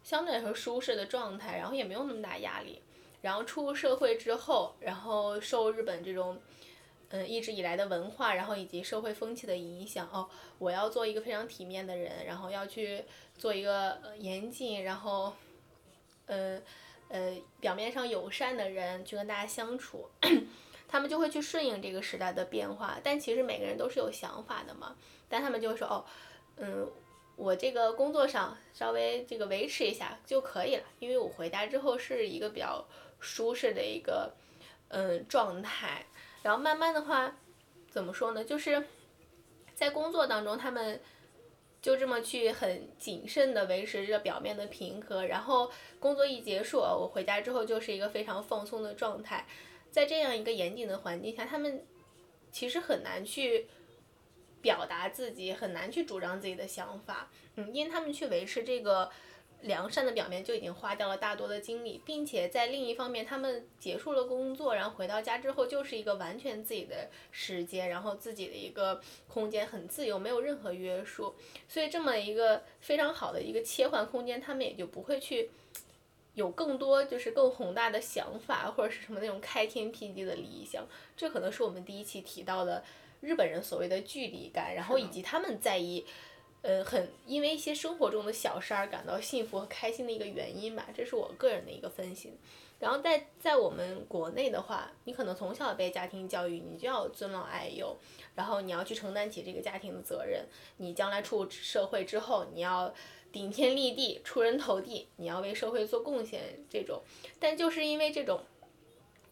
[0.03, 2.80] 相对来说舒适的状态，然后也没有那么大压力，
[3.20, 6.40] 然后出社会之后，然后受日本这种。
[7.14, 10.26] 嗯，一直以来的文化，然后以及社会风气的影响哦，
[10.57, 13.05] 我要做一个非常体面的人，然后要去
[13.36, 15.30] 做一个严谨，然后，
[16.24, 16.59] 呃，
[17.11, 20.09] 呃，表面上友善的人去跟大家相处，
[20.88, 22.98] 他们就会去顺应这个时代的变化。
[23.05, 24.96] 但其实每个人都是有想法的嘛，
[25.28, 26.07] 但他们就会说哦，
[26.57, 26.90] 嗯，
[27.37, 32.87] 我这个工作上稍微这个维持一下就可以了，因为我回家之后是一个比较
[33.20, 34.35] 舒适的一个
[34.89, 36.07] 嗯状态。
[36.43, 37.37] 然后慢慢的话，
[37.89, 38.45] 怎么说呢？
[38.45, 38.85] 就是
[39.74, 41.01] 在工作当中，他们
[41.80, 45.24] 就这么去很谨慎的维持着表面的平和。
[45.26, 49.47] 然后工作一结束，我回家之后就是一个非常放松的状态。
[49.91, 51.85] 在这样一个严谨的环境下，他们
[52.51, 53.68] 其实很难去
[54.62, 57.28] 表达自己，很难去主张自己的想法。
[57.56, 59.10] 嗯，因为他们去维持这个。
[59.62, 71.36] 良善的表面就已经花掉了大多的精力，并且在另一方面，他们结束了工作，然后回到家之后就是一个完全自己的时间，然后自己的一个空间很自由，没有任何约束，
[71.68, 75.50] 所以这么一个非常好的一个切换空间，他们也就不会去
[76.34, 80.84] 有更多就是更宏大的想法或者是什么那种开天辟地的理想。
[81.16, 82.82] 这可能是我们第一期提到的
[83.22, 86.04] 日本人所谓的距离感，然后以及他们在意。
[86.64, 92.34] 呃，很因为一些生活中的小事儿感到幸福和开心的一个原因吧，这是我个人的一个分析。
[92.78, 97.96] 然后在在我们国内的话，你可能从小被家庭教育，你就要尊老爱幼，
[98.36, 100.46] 然后你要去承担起这个家庭的责任。
[100.76, 102.94] 你将来出社会之后，你要
[103.32, 106.40] 顶天立地、出人头地，你要为社会做贡献。
[106.70, 107.02] 这种，
[107.40, 108.40] 但就是因为这种。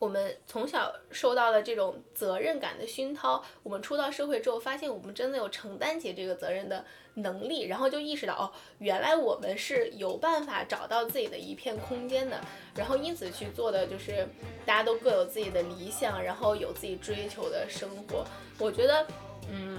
[0.00, 6.82] 我们从小受到的这种责任感的熏陶，我们出到社会之后，发现我们真的有承担起这个责任的
[7.16, 12.40] 能力，然后就意识到哦，原来我们是有办法找到自己的一片空间的，
[12.74, 14.26] 然后因此去做的就是
[14.64, 18.24] 大家都各有自己的理想，然后有自己追求的生活。
[18.58, 19.06] 我觉得，
[19.50, 19.78] 嗯，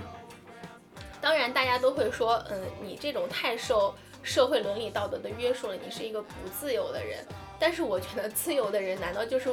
[1.19, 3.91] 当然大家都会说，嗯，你这种太受
[4.21, 7.25] 社会伦理道德的约束了，你是一个不自由的人。
[7.59, 9.51] 但是我觉得自由的人难道就是？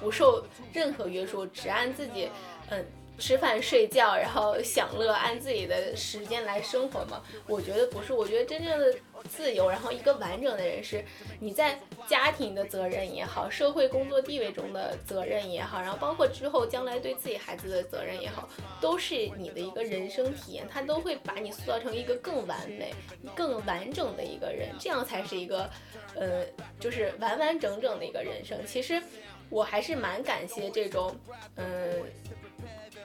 [0.00, 2.28] 不受任何约束，只按自己，
[2.70, 2.84] 嗯，
[3.18, 7.22] 吃饭睡觉，然后享乐，按自己的时间来生活吗？
[7.46, 8.94] 我觉得不是，我觉得真正的
[9.28, 11.02] 自由，然后一个完整的人是，
[11.40, 18.48] 你在家庭的责任也好，社会工作地位中的责任也好，然后包括之后将来对自己孩子的责任也好，
[18.80, 22.94] 都是你的一个人生体验，它都会把你塑造成一个更完美、
[23.34, 25.68] 更完整的一个人，这样才是一个，
[26.14, 26.44] 呃，
[26.78, 28.58] 就是完完整整的一个人生。
[28.66, 29.02] 其实。
[29.48, 31.14] 我还是蛮感谢这种，
[31.56, 32.02] 嗯，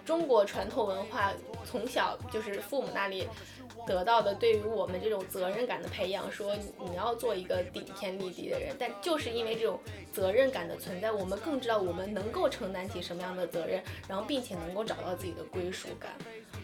[0.05, 1.31] 中国传统文化
[1.65, 3.27] 从小就是父母那里
[3.87, 8.75] 得到的对于我们这种责任感的培养，说你要做一个顶天立地的人。
[8.77, 9.79] 但就是因为这种
[10.11, 16.11] 责任感的存在，我们更知道我们能够承担起什么样的责任，然后并且能够找到自己的归属感。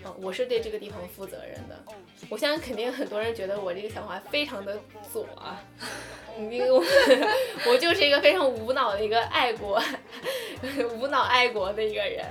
[0.04, 1.84] 嗯，我是对这个地方负责任的。
[2.30, 4.78] 我相信肯定很多人觉得我这个想法非常的
[5.12, 5.64] 左啊。
[6.38, 6.84] 因为我
[7.68, 9.82] 我就是一个非常无脑的一个爱国，
[11.00, 12.24] 无脑爱国的一个人。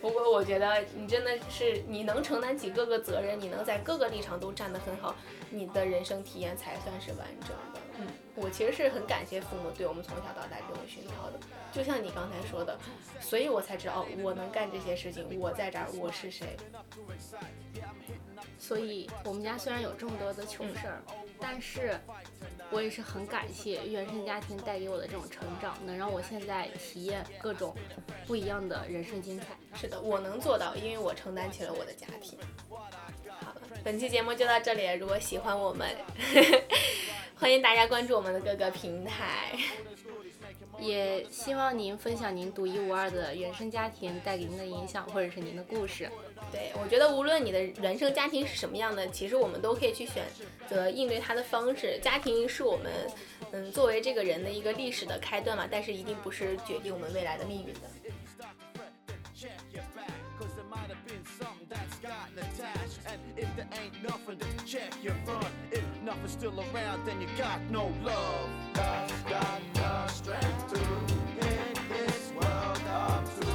[0.00, 5.14] 不过我觉得你真的是你能承担起各个责任，你能在各个立场都站得很好，
[5.50, 7.80] 你的人生体验才算是完整的。
[7.98, 11.38] 嗯，我其实是很感谢父母对我们从小到大这种熏陶的。
[11.72, 12.78] 就像你刚才说的，
[13.20, 16.56] 所以我才知道我能干这些事情，我在这儿我是谁。
[18.58, 21.02] 所以我们家虽然有这么多的糗事儿，
[21.40, 21.98] 但是。
[22.68, 27.72] 我也是很感谢原生家庭带给我的这种成长，能让我现在体验各种
[28.26, 29.46] 不一样的人生精彩。
[29.76, 32.36] 是的，我能做到，因为我承担起了我的家庭。
[32.68, 34.84] 好了，本期节目就到这里。
[34.98, 35.88] 如果喜欢我们，
[37.38, 39.56] 欢迎大家关注我们的各个平台。
[40.78, 46.08] 也希望您分享您独一无二的原生家庭带给您的影响，或者是您的故事。
[46.52, 50.24] 对我觉得，无论你的原生家庭是什么样的，其实我们都可以去选
[50.68, 51.98] 择应对它的方式。
[52.00, 52.92] 家庭是我们，
[53.52, 57.80] 嗯，作为这个人的一个历史的开端嘛，但是一定不是决定我们未来的命运的。
[66.06, 68.48] nothing's still around, then you got no love.
[68.76, 70.78] Love, love, strength to
[71.88, 73.46] this world up to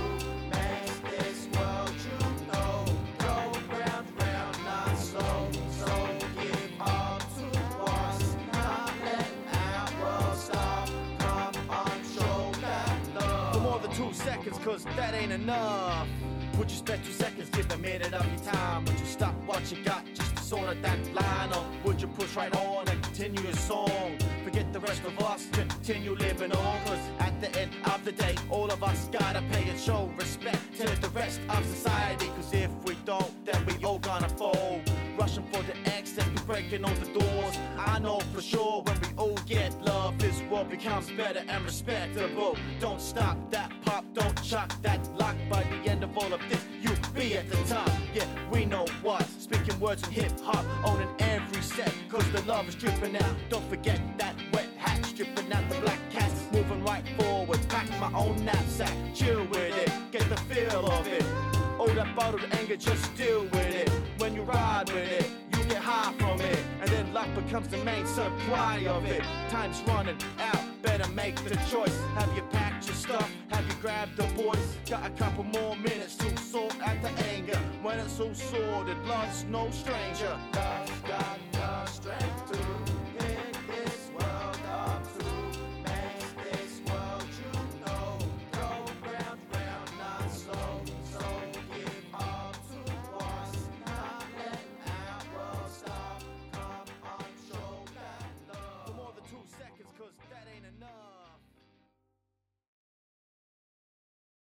[0.52, 2.86] make this world you know.
[3.20, 5.50] Go round, round, not slow.
[5.80, 6.08] So
[6.42, 10.90] give up to us, not let our stop.
[11.20, 13.54] Come on, show that love.
[13.54, 16.06] For more than two seconds, cause that ain't enough.
[16.58, 18.84] Would you spend two seconds, give a minute of your time?
[18.84, 20.11] Would you stop what you got?
[20.52, 21.50] Sort of that line?
[21.54, 24.18] Or would you push right on and continue your song?
[24.44, 26.76] Forget the rest of us, continue living on.
[26.86, 30.64] Cause at the end of the day, all of us gotta pay and show respect
[30.80, 32.28] to the rest of society.
[32.36, 34.82] Cause if we don't, then we all gonna fall.
[35.18, 37.58] Rushing for the exit, breaking all the doors.
[37.78, 42.58] I know for sure when we all get love, this world becomes better and respectable.
[42.82, 45.38] Don't stop that pop, don't shock that lock.
[45.50, 47.90] By the end of all of this, you'll be at the top.
[48.14, 49.26] Yeah, we know what.
[49.40, 51.94] Speaking words in hip hop, owning every set.
[52.10, 53.36] Cause the love is dripping out.
[53.50, 56.48] Don't forget that wet hat, stripping out the black cats.
[56.52, 58.94] Moving right forward, pack my own knapsack.
[59.14, 61.24] Chill with it, get the feel of it.
[61.80, 63.90] All that bottled anger, just deal with it.
[64.18, 65.41] When you ride with it,
[65.72, 66.60] get high from it.
[66.82, 69.24] And then luck becomes the main supply of it.
[69.50, 71.98] Time's running out, better make the choice.
[72.16, 73.30] Have you packed your stuff?
[73.50, 74.78] Have you grabbed the boys?
[74.90, 77.60] Got a couple more minutes to sort out the anger.
[77.82, 80.38] When it's all sorted, love's no stranger.
[80.52, 82.91] Da da da strength to